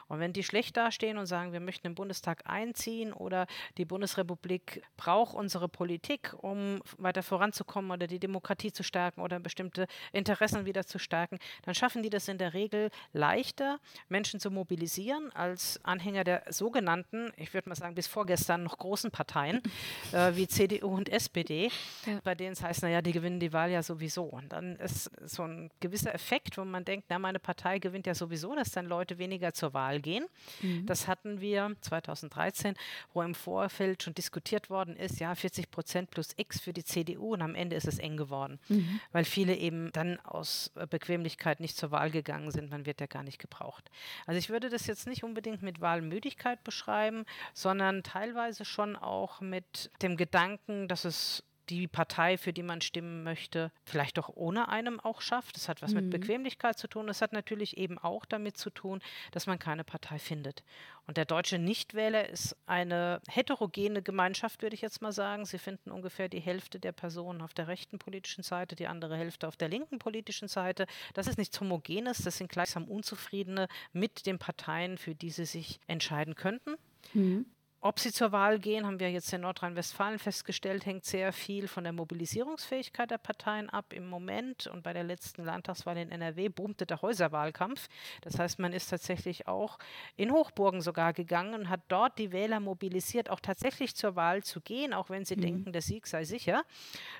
Und 0.08 0.20
wenn 0.20 0.32
die 0.32 0.42
schlecht 0.42 0.76
dastehen 0.76 1.18
und 1.18 1.26
sagen, 1.26 1.52
wir 1.52 1.60
möchten 1.60 1.86
im 1.86 1.94
Bundestag 1.94 2.42
einziehen 2.46 3.12
oder 3.12 3.46
die 3.78 3.84
Bundesrepublik 3.84 4.82
braucht 4.96 5.34
unsere 5.34 5.68
Politik, 5.68 6.34
um 6.38 6.51
weiter 6.98 7.22
voranzukommen 7.22 7.90
oder 7.90 8.06
die 8.06 8.18
Demokratie 8.18 8.72
zu 8.72 8.82
stärken 8.82 9.20
oder 9.20 9.40
bestimmte 9.40 9.86
Interessen 10.12 10.64
wieder 10.64 10.86
zu 10.86 10.98
stärken, 10.98 11.38
dann 11.62 11.74
schaffen 11.74 12.02
die 12.02 12.10
das 12.10 12.28
in 12.28 12.38
der 12.38 12.54
Regel 12.54 12.90
leichter, 13.12 13.78
Menschen 14.08 14.40
zu 14.40 14.50
mobilisieren 14.50 15.32
als 15.32 15.80
Anhänger 15.84 16.24
der 16.24 16.42
sogenannten, 16.48 17.32
ich 17.36 17.52
würde 17.54 17.68
mal 17.68 17.74
sagen, 17.74 17.94
bis 17.94 18.06
vorgestern 18.06 18.62
noch 18.62 18.78
großen 18.78 19.10
Parteien 19.10 19.62
äh, 20.12 20.34
wie 20.34 20.46
CDU 20.46 20.94
und 20.94 21.08
SPD, 21.08 21.70
ja. 22.06 22.20
bei 22.24 22.34
denen 22.34 22.52
es 22.52 22.62
heißt, 22.62 22.82
naja, 22.82 23.02
die 23.02 23.12
gewinnen 23.12 23.40
die 23.40 23.52
Wahl 23.52 23.70
ja 23.70 23.82
sowieso. 23.82 24.24
Und 24.24 24.52
dann 24.52 24.76
ist 24.76 25.10
so 25.24 25.42
ein 25.42 25.70
gewisser 25.80 26.14
Effekt, 26.14 26.58
wo 26.58 26.64
man 26.64 26.84
denkt, 26.84 27.06
na, 27.08 27.18
meine 27.18 27.38
Partei 27.38 27.78
gewinnt 27.78 28.06
ja 28.06 28.14
sowieso, 28.14 28.54
dass 28.54 28.70
dann 28.70 28.86
Leute 28.86 29.18
weniger 29.18 29.52
zur 29.52 29.74
Wahl 29.74 30.00
gehen. 30.00 30.26
Mhm. 30.60 30.86
Das 30.86 31.08
hatten 31.08 31.40
wir 31.40 31.74
2013, 31.80 32.74
wo 33.12 33.22
im 33.22 33.34
Vorfeld 33.34 34.02
schon 34.02 34.14
diskutiert 34.14 34.70
worden 34.70 34.96
ist, 34.96 35.20
ja, 35.20 35.34
40 35.34 35.70
Prozent 35.70 36.10
plus 36.10 36.30
X 36.36 36.41
für 36.50 36.72
die 36.72 36.84
CDU 36.84 37.34
und 37.34 37.42
am 37.42 37.54
Ende 37.54 37.76
ist 37.76 37.86
es 37.86 37.98
eng 37.98 38.16
geworden, 38.16 38.58
mhm. 38.68 39.00
weil 39.12 39.24
viele 39.24 39.54
eben 39.56 39.92
dann 39.92 40.18
aus 40.20 40.72
Bequemlichkeit 40.90 41.60
nicht 41.60 41.76
zur 41.76 41.90
Wahl 41.90 42.10
gegangen 42.10 42.50
sind. 42.50 42.70
Man 42.70 42.86
wird 42.86 43.00
ja 43.00 43.06
gar 43.06 43.22
nicht 43.22 43.38
gebraucht. 43.38 43.90
Also 44.26 44.38
ich 44.38 44.50
würde 44.50 44.68
das 44.68 44.86
jetzt 44.86 45.06
nicht 45.06 45.24
unbedingt 45.24 45.62
mit 45.62 45.80
Wahlmüdigkeit 45.80 46.62
beschreiben, 46.64 47.24
sondern 47.52 48.02
teilweise 48.02 48.64
schon 48.64 48.96
auch 48.96 49.40
mit 49.40 49.90
dem 50.02 50.16
Gedanken, 50.16 50.88
dass 50.88 51.04
es 51.04 51.44
die 51.68 51.86
Partei, 51.88 52.36
für 52.38 52.52
die 52.52 52.62
man 52.62 52.80
stimmen 52.80 53.22
möchte, 53.22 53.70
vielleicht 53.84 54.18
doch 54.18 54.28
ohne 54.28 54.68
einem 54.68 55.00
auch 55.00 55.20
schafft. 55.20 55.56
Das 55.56 55.68
hat 55.68 55.82
was 55.82 55.92
mhm. 55.92 56.08
mit 56.08 56.10
Bequemlichkeit 56.10 56.78
zu 56.78 56.88
tun. 56.88 57.06
Das 57.06 57.22
hat 57.22 57.32
natürlich 57.32 57.76
eben 57.76 57.98
auch 57.98 58.24
damit 58.24 58.56
zu 58.56 58.70
tun, 58.70 59.00
dass 59.30 59.46
man 59.46 59.58
keine 59.58 59.84
Partei 59.84 60.18
findet. 60.18 60.62
Und 61.06 61.16
der 61.16 61.24
deutsche 61.24 61.58
Nichtwähler 61.58 62.28
ist 62.28 62.56
eine 62.66 63.20
heterogene 63.28 64.02
Gemeinschaft, 64.02 64.62
würde 64.62 64.74
ich 64.74 64.82
jetzt 64.82 65.02
mal 65.02 65.12
sagen. 65.12 65.44
Sie 65.44 65.58
finden 65.58 65.90
ungefähr 65.90 66.28
die 66.28 66.40
Hälfte 66.40 66.78
der 66.78 66.92
Personen 66.92 67.42
auf 67.42 67.54
der 67.54 67.68
rechten 67.68 67.98
politischen 67.98 68.42
Seite, 68.42 68.76
die 68.76 68.86
andere 68.86 69.16
Hälfte 69.16 69.48
auf 69.48 69.56
der 69.56 69.68
linken 69.68 69.98
politischen 69.98 70.48
Seite. 70.48 70.86
Das 71.14 71.26
ist 71.26 71.38
nichts 71.38 71.60
Homogenes, 71.60 72.18
das 72.18 72.38
sind 72.38 72.50
gleichsam 72.50 72.84
Unzufriedene 72.84 73.68
mit 73.92 74.26
den 74.26 74.38
Parteien, 74.38 74.98
für 74.98 75.14
die 75.14 75.30
sie 75.30 75.46
sich 75.46 75.80
entscheiden 75.86 76.34
könnten. 76.34 76.76
Mhm. 77.14 77.46
Ob 77.84 77.98
sie 77.98 78.12
zur 78.12 78.30
Wahl 78.30 78.60
gehen, 78.60 78.86
haben 78.86 79.00
wir 79.00 79.10
jetzt 79.10 79.32
in 79.32 79.40
Nordrhein-Westfalen 79.40 80.20
festgestellt, 80.20 80.86
hängt 80.86 81.04
sehr 81.04 81.32
viel 81.32 81.66
von 81.66 81.82
der 81.82 81.92
Mobilisierungsfähigkeit 81.92 83.10
der 83.10 83.18
Parteien 83.18 83.68
ab 83.68 83.92
im 83.92 84.08
Moment. 84.08 84.68
Und 84.68 84.84
bei 84.84 84.92
der 84.92 85.02
letzten 85.02 85.42
Landtagswahl 85.42 85.96
in 85.96 86.12
NRW 86.12 86.48
boomte 86.48 86.86
der 86.86 87.02
Häuserwahlkampf. 87.02 87.88
Das 88.20 88.38
heißt, 88.38 88.60
man 88.60 88.72
ist 88.72 88.86
tatsächlich 88.86 89.48
auch 89.48 89.80
in 90.14 90.30
Hochburgen 90.30 90.80
sogar 90.80 91.12
gegangen 91.12 91.54
und 91.54 91.68
hat 91.70 91.80
dort 91.88 92.20
die 92.20 92.30
Wähler 92.30 92.60
mobilisiert, 92.60 93.28
auch 93.28 93.40
tatsächlich 93.40 93.96
zur 93.96 94.14
Wahl 94.14 94.44
zu 94.44 94.60
gehen, 94.60 94.94
auch 94.94 95.10
wenn 95.10 95.24
sie 95.24 95.34
mhm. 95.34 95.40
denken, 95.40 95.72
der 95.72 95.82
Sieg 95.82 96.06
sei 96.06 96.22
sicher. 96.22 96.62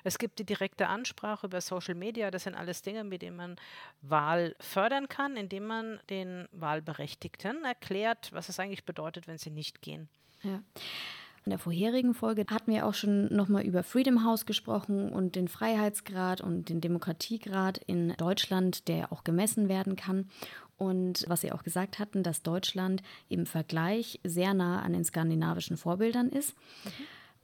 Es 0.05 0.17
gibt 0.17 0.39
die 0.39 0.45
direkte 0.45 0.87
Ansprache 0.87 1.47
über 1.47 1.59
Social 1.59 1.95
Media. 1.95 2.31
Das 2.31 2.43
sind 2.43 2.55
alles 2.55 2.81
Dinge, 2.81 3.03
mit 3.03 3.21
denen 3.21 3.35
man 3.35 3.57
Wahl 4.01 4.55
fördern 4.61 5.09
kann, 5.09 5.35
indem 5.35 5.65
man 5.65 5.99
den 6.09 6.47
Wahlberechtigten 6.53 7.65
erklärt, 7.65 8.31
was 8.31 8.47
es 8.47 8.61
eigentlich 8.61 8.85
bedeutet, 8.85 9.27
wenn 9.27 9.37
sie 9.37 9.51
nicht 9.51 9.81
gehen. 9.81 10.07
Ja. 10.43 10.61
In 11.45 11.49
der 11.49 11.59
vorherigen 11.59 12.13
Folge 12.13 12.45
hatten 12.49 12.71
wir 12.71 12.85
auch 12.85 12.93
schon 12.93 13.33
nochmal 13.33 13.63
über 13.63 13.83
Freedom 13.83 14.23
House 14.23 14.45
gesprochen 14.45 15.11
und 15.11 15.35
den 15.35 15.49
Freiheitsgrad 15.49 16.39
und 16.39 16.69
den 16.69 16.79
Demokratiegrad 16.79 17.79
in 17.79 18.13
Deutschland, 18.15 18.87
der 18.87 19.11
auch 19.11 19.25
gemessen 19.25 19.67
werden 19.67 19.97
kann. 19.97 20.29
Und 20.77 21.25
was 21.27 21.41
Sie 21.41 21.51
auch 21.51 21.63
gesagt 21.63 21.99
hatten, 21.99 22.23
dass 22.23 22.43
Deutschland 22.43 23.03
im 23.27 23.45
Vergleich 23.45 24.21
sehr 24.23 24.53
nah 24.53 24.81
an 24.81 24.93
den 24.93 25.03
skandinavischen 25.03 25.75
Vorbildern 25.75 26.29
ist. 26.29 26.55
Mhm. 26.85 26.91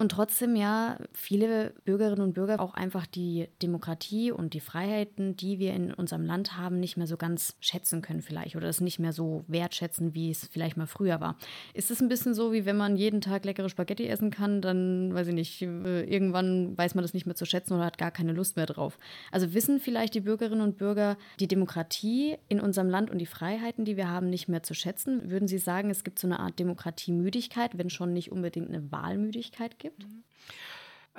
Und 0.02 0.14
trotzdem 0.14 0.56
ja 0.56 0.98
viele 1.12 1.74
Bürgerinnen 1.84 2.22
und 2.22 2.32
Bürger 2.32 2.62
auch 2.62 2.74
einfach 2.74 3.06
die 3.06 3.50
Demokratie 3.62 4.32
und 4.32 4.54
die 4.54 4.62
Freiheiten, 4.62 5.36
die 5.36 5.60
wir 5.60 5.74
in 5.74 5.94
unserem 5.94 6.24
Land 6.24 6.58
haben, 6.58 6.80
nicht 6.80 6.96
mehr 6.96 7.06
so 7.06 7.18
ganz 7.18 7.58
schätzen 7.60 8.02
können 8.02 8.22
vielleicht 8.22 8.56
oder 8.56 8.70
es 8.70 8.80
nicht 8.80 9.00
mehr 9.00 9.12
so 9.12 9.44
wertschätzen, 9.50 10.14
wie 10.14 10.32
es 10.32 10.48
vielleicht 10.48 10.78
mal 10.78 10.88
früher 10.88 11.20
war. 11.20 11.36
Ist 11.74 11.92
es 11.92 12.02
ein 12.02 12.08
bisschen 12.08 12.34
so, 12.34 12.54
wie 12.54 12.66
wenn 12.66 12.78
man 12.78 12.96
jeden 12.96 13.20
Tag 13.20 13.44
leckere 13.44 13.68
Spaghetti 13.68 14.08
essen 14.08 14.32
kann, 14.32 14.62
dann 14.62 15.14
weiß 15.14 15.28
ich 15.28 15.34
nicht, 15.34 15.62
äh, 15.64 16.04
irgendwann 16.06 16.78
weiß 16.78 16.96
man 16.96 17.02
das 17.02 17.14
nicht 17.14 17.26
mehr 17.26 17.36
zu 17.36 17.46
schätzen 17.46 17.74
oder 17.74 17.84
hat 17.84 17.98
gar 17.98 18.12
keine 18.12 18.32
Lust 18.32 18.56
mehr 18.56 18.68
drauf. 18.68 18.98
Also 19.34 19.54
wissen 19.54 19.82
vielleicht 19.82 20.14
die 20.16 20.22
Bürgerinnen 20.22 20.62
und 20.62 20.78
Bürger 20.78 21.18
die 21.42 21.50
Demokratie 21.50 22.38
in 22.48 22.62
unserem 22.62 22.88
Land 22.88 23.12
und 23.12 23.18
die 23.18 23.26
Freiheiten, 23.26 23.84
die 23.84 23.98
wir 23.98 24.08
haben, 24.08 24.30
nicht 24.30 24.48
mehr 24.48 24.64
zu 24.64 24.74
schätzen? 24.74 25.30
Würden 25.30 25.50
Sie 25.50 25.58
sagen, 25.58 25.90
es 25.90 26.06
gibt 26.06 26.20
so 26.20 26.28
eine 26.28 26.40
Art 26.40 26.58
Demokratiemüdigkeit, 26.58 27.78
wenn 27.78 27.90
schon 27.90 28.14
nicht 28.14 28.32
unbedingt 28.32 28.70
eine 28.70 28.90
Wahlmüdigkeit 28.94 29.78
gibt? 29.78 29.89
Gibt? 29.98 30.26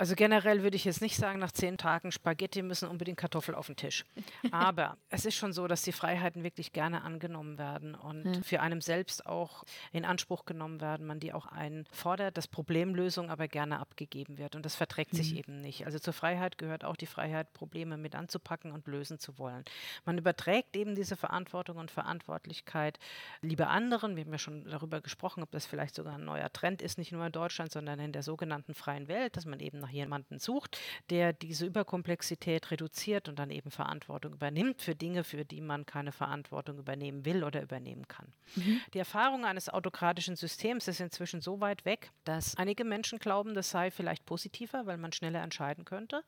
Also 0.01 0.15
generell 0.15 0.63
würde 0.63 0.77
ich 0.77 0.87
jetzt 0.87 1.03
nicht 1.03 1.15
sagen, 1.15 1.41
nach 1.41 1.53
zehn 1.53 1.77
Tagen 1.77 2.11
Spaghetti 2.11 2.63
müssen 2.63 2.89
unbedingt 2.89 3.19
Kartoffel 3.19 3.55
auf 3.55 3.67
den 3.67 3.77
Tisch. 3.77 4.07
Aber 4.51 4.97
es 5.11 5.27
ist 5.27 5.35
schon 5.35 5.53
so, 5.53 5.67
dass 5.67 5.83
die 5.83 5.93
Freiheiten 5.93 6.43
wirklich 6.43 6.73
gerne 6.73 7.03
angenommen 7.03 7.59
werden 7.59 7.95
und 7.95 8.25
ja. 8.25 8.41
für 8.43 8.61
einem 8.63 8.81
selbst 8.81 9.27
auch 9.27 9.63
in 9.93 10.07
Anspruch 10.07 10.47
genommen 10.47 10.81
werden, 10.81 11.07
man 11.07 11.21
die 11.21 11.35
auch 11.35 11.45
einfordert, 11.45 12.39
dass 12.39 12.49
Problemlösung 12.49 13.29
aber 13.29 13.47
gerne 13.47 13.79
abgegeben 13.79 14.39
wird. 14.39 14.57
Und 14.57 14.65
das 14.65 14.75
verträgt 14.75 15.13
mhm. 15.13 15.17
sich 15.19 15.37
eben 15.37 15.61
nicht. 15.61 15.85
Also 15.85 15.99
zur 15.99 16.15
Freiheit 16.15 16.57
gehört 16.57 16.83
auch 16.83 16.97
die 16.97 17.05
Freiheit, 17.05 17.53
Probleme 17.53 17.99
mit 17.99 18.15
anzupacken 18.15 18.73
und 18.73 18.87
lösen 18.87 19.19
zu 19.19 19.37
wollen. 19.37 19.67
Man 20.07 20.17
überträgt 20.17 20.79
eben 20.79 20.95
diese 20.95 21.15
Verantwortung 21.15 21.77
und 21.77 21.91
Verantwortlichkeit 21.91 22.99
lieber 23.43 23.69
anderen. 23.69 24.17
Wir 24.17 24.25
haben 24.25 24.33
ja 24.33 24.39
schon 24.39 24.65
darüber 24.65 25.03
gesprochen, 25.03 25.43
ob 25.43 25.51
das 25.51 25.67
vielleicht 25.67 25.95
sogar 25.95 26.15
ein 26.15 26.25
neuer 26.25 26.51
Trend 26.51 26.81
ist, 26.81 26.97
nicht 26.97 27.13
nur 27.13 27.27
in 27.27 27.33
Deutschland, 27.33 27.71
sondern 27.71 28.01
in 28.01 28.13
der 28.13 28.23
sogenannten 28.23 28.73
freien 28.73 29.07
Welt, 29.07 29.37
dass 29.37 29.45
man 29.45 29.61
eben 29.61 29.79
nach 29.79 29.90
jemanden 29.91 30.39
sucht, 30.39 30.79
der 31.11 31.33
diese 31.33 31.67
Überkomplexität 31.67 32.71
reduziert 32.71 33.29
und 33.29 33.39
dann 33.39 33.51
eben 33.51 33.71
Verantwortung 33.71 34.35
übernimmt 34.35 34.83
für 34.83 34.95
Dinge, 34.95 35.25
für 35.25 35.45
die 35.45 35.61
man 35.61 35.87
keine 35.87 36.13
Verantwortung 36.13 36.79
übernehmen 36.79 37.25
will 37.25 37.45
oder 37.45 37.63
übernehmen 37.63 38.09
kann. 38.09 38.33
Mhm. 38.57 38.81
Die 38.95 38.99
Erfahrung 38.99 39.45
eines 39.45 39.69
autokratischen 39.69 40.37
Systems 40.37 40.89
ist 40.89 41.01
inzwischen 41.01 41.41
so 41.41 41.61
weit 41.61 41.85
weg, 41.85 42.11
dass 42.25 42.57
einige 42.57 42.85
Menschen 42.85 43.19
glauben, 43.19 43.55
das 43.55 43.71
sei 43.71 43.91
vielleicht 43.91 44.27
positiver, 44.27 44.87
weil 44.87 44.97
man 44.97 45.13
schneller 45.13 45.43
entscheiden 45.43 45.85
könnte. 45.85 46.23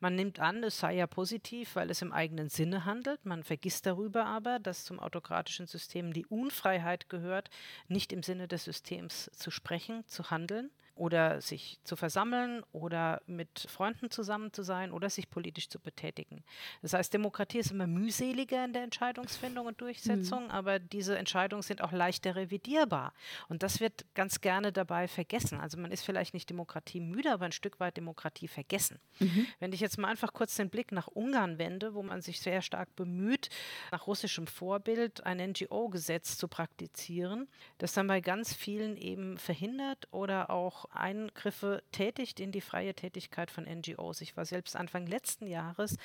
Man 0.00 0.14
nimmt 0.14 0.40
an, 0.40 0.62
es 0.64 0.78
sei 0.78 0.94
ja 0.94 1.06
positiv, 1.06 1.76
weil 1.76 1.90
es 1.90 2.02
im 2.02 2.12
eigenen 2.12 2.48
Sinne 2.48 2.84
handelt. 2.84 3.24
Man 3.24 3.42
vergisst 3.42 3.86
darüber 3.86 4.26
aber, 4.26 4.58
dass 4.58 4.84
zum 4.84 4.98
autokratischen 4.98 5.66
System 5.66 6.12
die 6.12 6.26
Unfreiheit 6.26 7.08
gehört, 7.08 7.50
nicht 7.88 8.12
im 8.12 8.22
Sinne 8.22 8.48
des 8.48 8.64
Systems 8.64 9.30
zu 9.34 9.50
sprechen, 9.50 10.06
zu 10.06 10.30
handeln 10.30 10.70
oder 10.98 11.40
sich 11.40 11.78
zu 11.84 11.96
versammeln 11.96 12.62
oder 12.72 13.22
mit 13.26 13.66
Freunden 13.68 14.10
zusammen 14.10 14.52
zu 14.52 14.62
sein 14.62 14.92
oder 14.92 15.08
sich 15.08 15.30
politisch 15.30 15.68
zu 15.68 15.78
betätigen. 15.78 16.42
Das 16.82 16.92
heißt, 16.92 17.14
Demokratie 17.14 17.58
ist 17.58 17.70
immer 17.70 17.86
mühseliger 17.86 18.64
in 18.64 18.72
der 18.72 18.82
Entscheidungsfindung 18.82 19.66
und 19.66 19.80
Durchsetzung, 19.80 20.44
mhm. 20.44 20.50
aber 20.50 20.78
diese 20.78 21.16
Entscheidungen 21.16 21.62
sind 21.62 21.82
auch 21.82 21.92
leichter 21.92 22.36
revidierbar. 22.36 23.12
Und 23.48 23.62
das 23.62 23.80
wird 23.80 24.04
ganz 24.14 24.40
gerne 24.40 24.72
dabei 24.72 25.08
vergessen. 25.08 25.60
Also 25.60 25.78
man 25.78 25.92
ist 25.92 26.04
vielleicht 26.04 26.34
nicht 26.34 26.50
Demokratie 26.50 27.00
müde, 27.00 27.32
aber 27.32 27.44
ein 27.44 27.52
Stück 27.52 27.80
weit 27.80 27.96
Demokratie 27.96 28.48
vergessen. 28.48 28.98
Mhm. 29.20 29.46
Wenn 29.60 29.72
ich 29.72 29.80
jetzt 29.80 29.98
mal 29.98 30.08
einfach 30.08 30.32
kurz 30.32 30.56
den 30.56 30.70
Blick 30.70 30.92
nach 30.92 31.06
Ungarn 31.06 31.58
wende, 31.58 31.94
wo 31.94 32.02
man 32.02 32.20
sich 32.20 32.40
sehr 32.40 32.62
stark 32.62 32.94
bemüht, 32.96 33.48
nach 33.92 34.06
russischem 34.06 34.46
Vorbild 34.46 35.24
ein 35.24 35.38
NGO-Gesetz 35.38 36.36
zu 36.36 36.48
praktizieren, 36.48 37.48
das 37.78 37.92
dann 37.92 38.06
bei 38.08 38.20
ganz 38.20 38.52
vielen 38.54 38.96
eben 38.96 39.38
verhindert 39.38 40.08
oder 40.10 40.50
auch 40.50 40.87
Eingriffe 40.90 41.82
tätigt 41.92 42.40
in 42.40 42.52
die 42.52 42.60
freie 42.60 42.94
Tätigkeit 42.94 43.50
von 43.50 43.64
NGOs. 43.64 44.20
Ich 44.20 44.36
war 44.36 44.44
selbst 44.44 44.76
Anfang 44.76 45.06
letzten 45.06 45.46
Jahres 45.46 45.96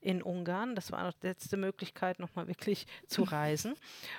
in 0.00 0.22
Ungarn. 0.22 0.74
Das 0.74 0.92
war 0.92 1.12
die 1.22 1.26
letzte 1.26 1.56
Möglichkeit, 1.56 2.18
nochmal 2.18 2.46
wirklich 2.46 2.86
zu 3.06 3.22
reisen. 3.24 3.74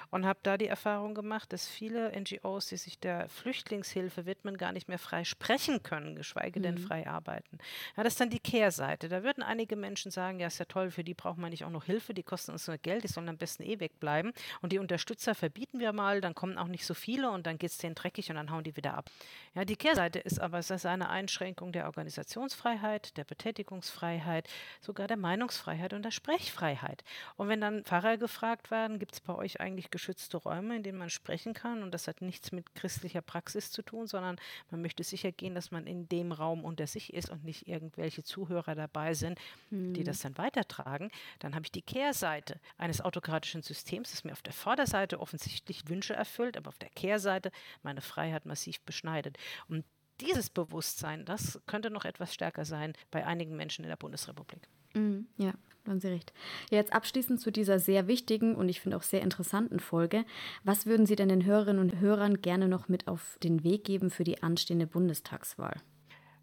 Und 0.09 0.25
habe 0.25 0.39
da 0.43 0.57
die 0.57 0.67
Erfahrung 0.67 1.15
gemacht, 1.15 1.53
dass 1.53 1.67
viele 1.67 2.11
NGOs, 2.19 2.67
die 2.67 2.77
sich 2.77 2.99
der 2.99 3.29
Flüchtlingshilfe 3.29 4.25
widmen, 4.25 4.57
gar 4.57 4.71
nicht 4.71 4.87
mehr 4.89 4.99
frei 4.99 5.23
sprechen 5.23 5.83
können, 5.83 6.15
geschweige 6.15 6.59
denn 6.59 6.75
mhm. 6.75 6.79
frei 6.79 7.07
arbeiten. 7.07 7.57
Ja, 7.95 8.03
das 8.03 8.13
ist 8.13 8.21
dann 8.21 8.29
die 8.29 8.39
Kehrseite. 8.39 9.07
Da 9.07 9.23
würden 9.23 9.43
einige 9.43 9.75
Menschen 9.75 10.11
sagen, 10.11 10.39
ja, 10.39 10.47
ist 10.47 10.59
ja 10.59 10.65
toll, 10.65 10.91
für 10.91 11.03
die 11.03 11.13
braucht 11.13 11.37
man 11.37 11.51
nicht 11.51 11.63
auch 11.63 11.69
noch 11.69 11.85
Hilfe, 11.85 12.13
die 12.13 12.23
kosten 12.23 12.51
uns 12.51 12.67
nur 12.67 12.77
Geld, 12.77 13.03
die 13.03 13.07
sollen 13.07 13.29
am 13.29 13.37
besten 13.37 13.63
eh 13.63 13.79
wegbleiben. 13.79 14.33
Und 14.61 14.73
die 14.73 14.79
Unterstützer 14.79 15.35
verbieten 15.35 15.79
wir 15.79 15.93
mal, 15.93 16.21
dann 16.21 16.35
kommen 16.35 16.57
auch 16.57 16.67
nicht 16.67 16.85
so 16.85 16.93
viele 16.93 17.31
und 17.31 17.47
dann 17.47 17.57
geht 17.57 17.71
es 17.71 17.77
denen 17.77 17.95
dreckig 17.95 18.29
und 18.29 18.35
dann 18.35 18.51
hauen 18.51 18.63
die 18.63 18.75
wieder 18.75 18.95
ab. 18.95 19.09
Ja, 19.55 19.63
die 19.63 19.75
Kehrseite 19.75 20.19
ist 20.19 20.39
aber, 20.39 20.59
es 20.59 20.69
ist 20.69 20.85
eine 20.85 21.09
Einschränkung 21.09 21.71
der 21.71 21.85
Organisationsfreiheit, 21.85 23.15
der 23.17 23.23
Betätigungsfreiheit, 23.23 24.49
sogar 24.81 25.07
der 25.07 25.17
Meinungsfreiheit 25.17 25.66
und 25.67 26.03
der 26.03 26.11
Sprechfreiheit. 26.11 27.03
Und 27.35 27.49
wenn 27.49 27.61
dann 27.61 27.83
Pfarrer 27.83 28.17
gefragt 28.17 28.71
werden, 28.71 28.99
gibt 28.99 29.13
es 29.13 29.19
bei 29.19 29.35
euch 29.35 29.59
eigentlich 29.59 29.91
geschützte 29.91 30.37
Räume, 30.37 30.75
in 30.75 30.83
denen 30.83 30.97
man 30.97 31.09
sprechen 31.09 31.53
kann? 31.53 31.83
Und 31.83 31.93
das 31.93 32.07
hat 32.07 32.21
nichts 32.21 32.51
mit 32.51 32.73
christlicher 32.75 33.21
Praxis 33.21 33.71
zu 33.71 33.81
tun, 33.81 34.07
sondern 34.07 34.37
man 34.71 34.81
möchte 34.81 35.03
sicher 35.03 35.31
gehen, 35.31 35.55
dass 35.55 35.71
man 35.71 35.85
in 35.85 36.07
dem 36.07 36.31
Raum 36.31 36.63
unter 36.63 36.87
sich 36.87 37.13
ist 37.13 37.29
und 37.29 37.43
nicht 37.43 37.67
irgendwelche 37.67 38.23
Zuhörer 38.23 38.75
dabei 38.75 39.13
sind, 39.13 39.39
mhm. 39.69 39.93
die 39.93 40.03
das 40.03 40.19
dann 40.19 40.37
weitertragen. 40.37 41.11
Dann 41.39 41.53
habe 41.53 41.65
ich 41.65 41.71
die 41.71 41.81
Kehrseite 41.81 42.59
eines 42.77 43.01
autokratischen 43.01 43.61
Systems, 43.61 44.11
das 44.11 44.23
mir 44.23 44.31
auf 44.31 44.41
der 44.41 44.53
Vorderseite 44.53 45.19
offensichtlich 45.19 45.89
Wünsche 45.89 46.13
erfüllt, 46.13 46.57
aber 46.57 46.69
auf 46.69 46.79
der 46.79 46.89
Kehrseite 46.89 47.51
meine 47.83 48.01
Freiheit 48.01 48.45
massiv 48.45 48.79
beschneidet. 48.81 49.37
Und 49.67 49.83
dieses 50.21 50.49
Bewusstsein, 50.49 51.25
das 51.25 51.59
könnte 51.67 51.89
noch 51.89 52.05
etwas 52.05 52.33
stärker 52.33 52.65
sein 52.65 52.93
bei 53.11 53.25
einigen 53.25 53.55
Menschen 53.55 53.83
in 53.83 53.89
der 53.89 53.97
Bundesrepublik. 53.97 54.67
Mhm, 54.93 55.27
ja, 55.37 55.53
haben 55.87 55.99
Sie 55.99 56.07
recht. 56.07 56.33
jetzt 56.69 56.93
abschließend 56.93 57.39
zu 57.39 57.51
dieser 57.51 57.79
sehr 57.79 58.07
wichtigen 58.07 58.55
und 58.55 58.69
ich 58.69 58.81
finde 58.81 58.97
auch 58.97 59.03
sehr 59.03 59.21
interessanten 59.21 59.79
Folge. 59.79 60.25
Was 60.63 60.85
würden 60.85 61.05
Sie 61.05 61.15
denn 61.15 61.29
den 61.29 61.45
Hörerinnen 61.45 61.81
und 61.81 61.99
Hörern 61.99 62.41
gerne 62.41 62.67
noch 62.67 62.89
mit 62.89 63.07
auf 63.07 63.37
den 63.43 63.63
Weg 63.63 63.83
geben 63.83 64.09
für 64.09 64.23
die 64.23 64.43
anstehende 64.43 64.87
Bundestagswahl? 64.87 65.77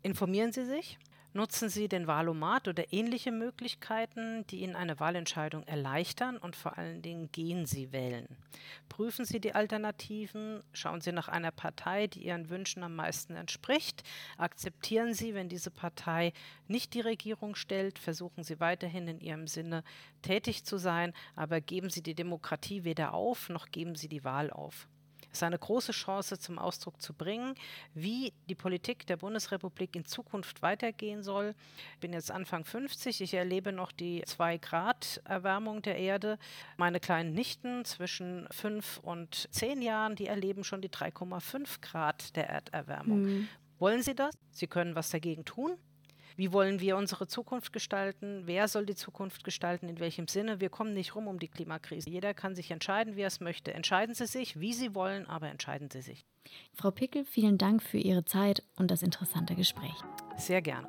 Informieren 0.03 0.53
Sie 0.53 0.65
sich, 0.65 0.99
Nutzen 1.37 1.69
Sie 1.69 1.89
den 1.89 2.07
Wahlomat 2.07 2.69
oder 2.69 2.93
ähnliche 2.93 3.33
Möglichkeiten, 3.33 4.47
die 4.47 4.61
Ihnen 4.61 4.77
eine 4.77 5.01
Wahlentscheidung 5.01 5.65
erleichtern 5.65 6.37
und 6.37 6.55
vor 6.55 6.79
allen 6.79 7.03
Dingen 7.03 7.29
gehen 7.33 7.67
Sie 7.67 7.91
wählen. 7.91 8.29
Prüfen 8.89 9.25
Sie 9.25 9.41
die 9.41 9.53
Alternativen, 9.53 10.63
schauen 10.73 11.01
Sie 11.01 11.11
nach 11.11 11.27
einer 11.27 11.51
Partei, 11.51 12.07
die 12.07 12.25
Ihren 12.25 12.51
Wünschen 12.51 12.85
am 12.85 12.95
meisten 12.95 13.35
entspricht. 13.35 14.05
Akzeptieren 14.39 15.13
Sie, 15.13 15.35
wenn 15.35 15.49
diese 15.49 15.73
Partei 15.73 16.33
nicht 16.69 16.95
die 16.95 17.01
Regierung 17.01 17.57
stellt, 17.57 17.99
versuchen 17.99 18.45
Sie 18.45 18.61
weiterhin 18.61 19.09
in 19.09 19.19
Ihrem 19.19 19.49
Sinne 19.49 19.83
tätig 20.23 20.65
zu 20.65 20.77
sein, 20.77 21.13
aber 21.35 21.61
geben 21.61 21.91
Sie 21.91 22.03
die 22.05 22.15
Demokratie 22.15 22.85
weder 22.85 23.13
auf, 23.13 23.49
noch 23.49 23.73
geben 23.73 23.97
Sie 23.97 24.09
die 24.09 24.23
Wahl 24.23 24.53
auf 24.53 24.87
ist 25.35 25.43
eine 25.43 25.59
große 25.59 25.93
Chance 25.93 26.39
zum 26.39 26.59
Ausdruck 26.59 27.01
zu 27.01 27.13
bringen, 27.13 27.55
wie 27.93 28.33
die 28.49 28.55
Politik 28.55 29.07
der 29.07 29.17
Bundesrepublik 29.17 29.95
in 29.97 30.05
Zukunft 30.05 30.63
weitergehen 30.63 31.23
soll. 31.23 31.55
Ich 31.95 32.01
bin 32.01 32.13
jetzt 32.13 32.31
Anfang 32.31 32.65
50, 32.65 33.21
ich 33.21 33.35
erlebe 33.35 33.73
noch 33.73 33.93
die 33.93 34.23
2 34.25 34.59
Grad 34.59 35.21
Erwärmung 35.25 35.83
der 35.83 35.97
Erde. 35.97 36.39
Meine 36.77 37.01
kleinen 37.01 37.35
Nichten 37.35 37.85
zwischen 37.85 38.47
5 38.51 39.01
und 39.03 39.49
10 39.51 39.83
Jahren, 39.83 40.17
die 40.17 40.27
erleben 40.27 40.65
schon 40.65 40.81
die 40.81 40.89
3,5 40.91 41.81
Grad 41.81 42.37
der 42.37 42.49
Erderwärmung. 42.49 43.23
Mhm. 43.23 43.49
Wollen 43.79 44.03
Sie 44.03 44.15
das? 44.15 44.35
Sie 44.53 44.67
können 44.67 44.95
was 44.95 45.11
dagegen 45.11 45.45
tun. 45.45 45.77
Wie 46.37 46.53
wollen 46.53 46.81
wir 46.81 46.97
unsere 46.97 47.29
Zukunft 47.29 47.73
gestalten? 47.73 48.43
Wer 48.47 48.67
soll 48.67 48.87
die 48.87 48.97
Zukunft 48.97 49.45
gestalten? 49.45 49.89
In 49.89 50.01
welchem 50.01 50.27
Sinne? 50.27 50.61
Wir 50.61 50.69
kommen 50.69 50.93
nicht 50.93 51.15
rum 51.15 51.29
um 51.29 51.39
die 51.39 51.49
Klimakrise. 51.49 52.11
Jeder 52.11 52.35
kann 52.35 52.55
sich 52.57 52.71
entscheiden, 52.73 53.15
wie 53.15 53.21
er 53.21 53.29
es 53.29 53.41
möchte. 53.41 53.73
Entscheiden 53.73 54.15
Sie 54.15 54.27
sich, 54.27 54.59
wie 54.59 54.73
Sie 54.73 54.95
wollen, 54.95 55.27
aber 55.27 55.49
entscheiden 55.49 55.91
Sie 55.91 56.03
sich. 56.03 56.25
Frau 56.73 56.91
Pickel, 56.91 57.25
vielen 57.25 57.57
Dank 57.57 57.83
für 57.83 57.99
Ihre 57.99 58.25
Zeit 58.25 58.65
und 58.77 58.91
das 58.91 59.03
interessante 59.03 59.55
Gespräch. 59.55 59.95
Sehr 60.37 60.61
gerne. 60.61 60.89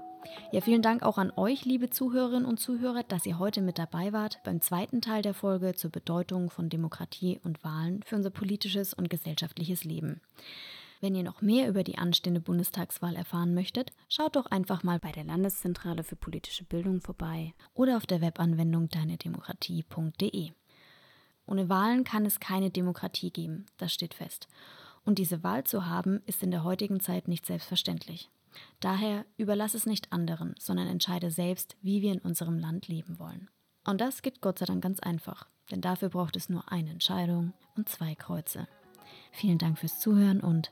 Ja, 0.51 0.61
vielen 0.61 0.81
Dank 0.81 1.03
auch 1.03 1.19
an 1.19 1.31
euch, 1.35 1.65
liebe 1.65 1.91
Zuhörerinnen 1.91 2.45
und 2.45 2.59
Zuhörer, 2.59 3.03
dass 3.03 3.27
ihr 3.27 3.37
heute 3.37 3.61
mit 3.61 3.77
dabei 3.77 4.11
wart 4.11 4.39
beim 4.43 4.61
zweiten 4.61 5.01
Teil 5.01 5.21
der 5.21 5.35
Folge 5.35 5.75
zur 5.75 5.91
Bedeutung 5.91 6.49
von 6.49 6.69
Demokratie 6.69 7.39
und 7.43 7.63
Wahlen 7.63 8.01
für 8.03 8.15
unser 8.15 8.31
politisches 8.31 8.93
und 8.95 9.09
gesellschaftliches 9.09 9.83
Leben. 9.83 10.21
Wenn 11.01 11.15
ihr 11.15 11.23
noch 11.23 11.41
mehr 11.41 11.67
über 11.67 11.83
die 11.83 11.97
anstehende 11.97 12.41
Bundestagswahl 12.41 13.15
erfahren 13.15 13.53
möchtet, 13.53 13.91
schaut 14.09 14.35
doch 14.35 14.45
einfach 14.47 14.83
mal 14.83 14.99
bei 14.99 15.11
der 15.11 15.23
Landeszentrale 15.23 16.03
für 16.03 16.15
politische 16.15 16.63
Bildung 16.63 17.01
vorbei 17.01 17.53
oder 17.73 17.97
auf 17.97 18.05
der 18.05 18.21
Webanwendung 18.21 18.89
deinedemokratie.de. 18.89 20.51
Ohne 21.47 21.69
Wahlen 21.69 22.03
kann 22.03 22.25
es 22.25 22.39
keine 22.39 22.71
Demokratie 22.71 23.31
geben, 23.31 23.65
das 23.77 23.93
steht 23.93 24.13
fest. 24.13 24.47
Und 25.03 25.19
diese 25.19 25.43
Wahl 25.43 25.63
zu 25.63 25.85
haben, 25.85 26.21
ist 26.25 26.41
in 26.41 26.51
der 26.51 26.63
heutigen 26.63 26.99
Zeit 26.99 27.27
nicht 27.27 27.45
selbstverständlich. 27.45 28.29
Daher 28.79 29.25
überlass 29.37 29.73
es 29.73 29.85
nicht 29.85 30.11
anderen, 30.11 30.55
sondern 30.59 30.87
entscheide 30.87 31.29
selbst, 31.29 31.75
wie 31.81 32.01
wir 32.01 32.13
in 32.13 32.19
unserem 32.19 32.57
Land 32.57 32.87
leben 32.87 33.19
wollen. 33.19 33.49
Und 33.85 34.01
das 34.01 34.21
geht 34.21 34.41
Gott 34.41 34.59
sei 34.59 34.65
Dank 34.65 34.81
ganz 34.81 34.99
einfach, 34.99 35.47
denn 35.69 35.81
dafür 35.81 36.09
braucht 36.09 36.35
es 36.35 36.49
nur 36.49 36.71
eine 36.71 36.89
Entscheidung 36.89 37.53
und 37.75 37.89
zwei 37.89 38.15
Kreuze. 38.15 38.67
Vielen 39.31 39.59
Dank 39.59 39.77
fürs 39.77 39.99
Zuhören 39.99 40.41
und 40.41 40.71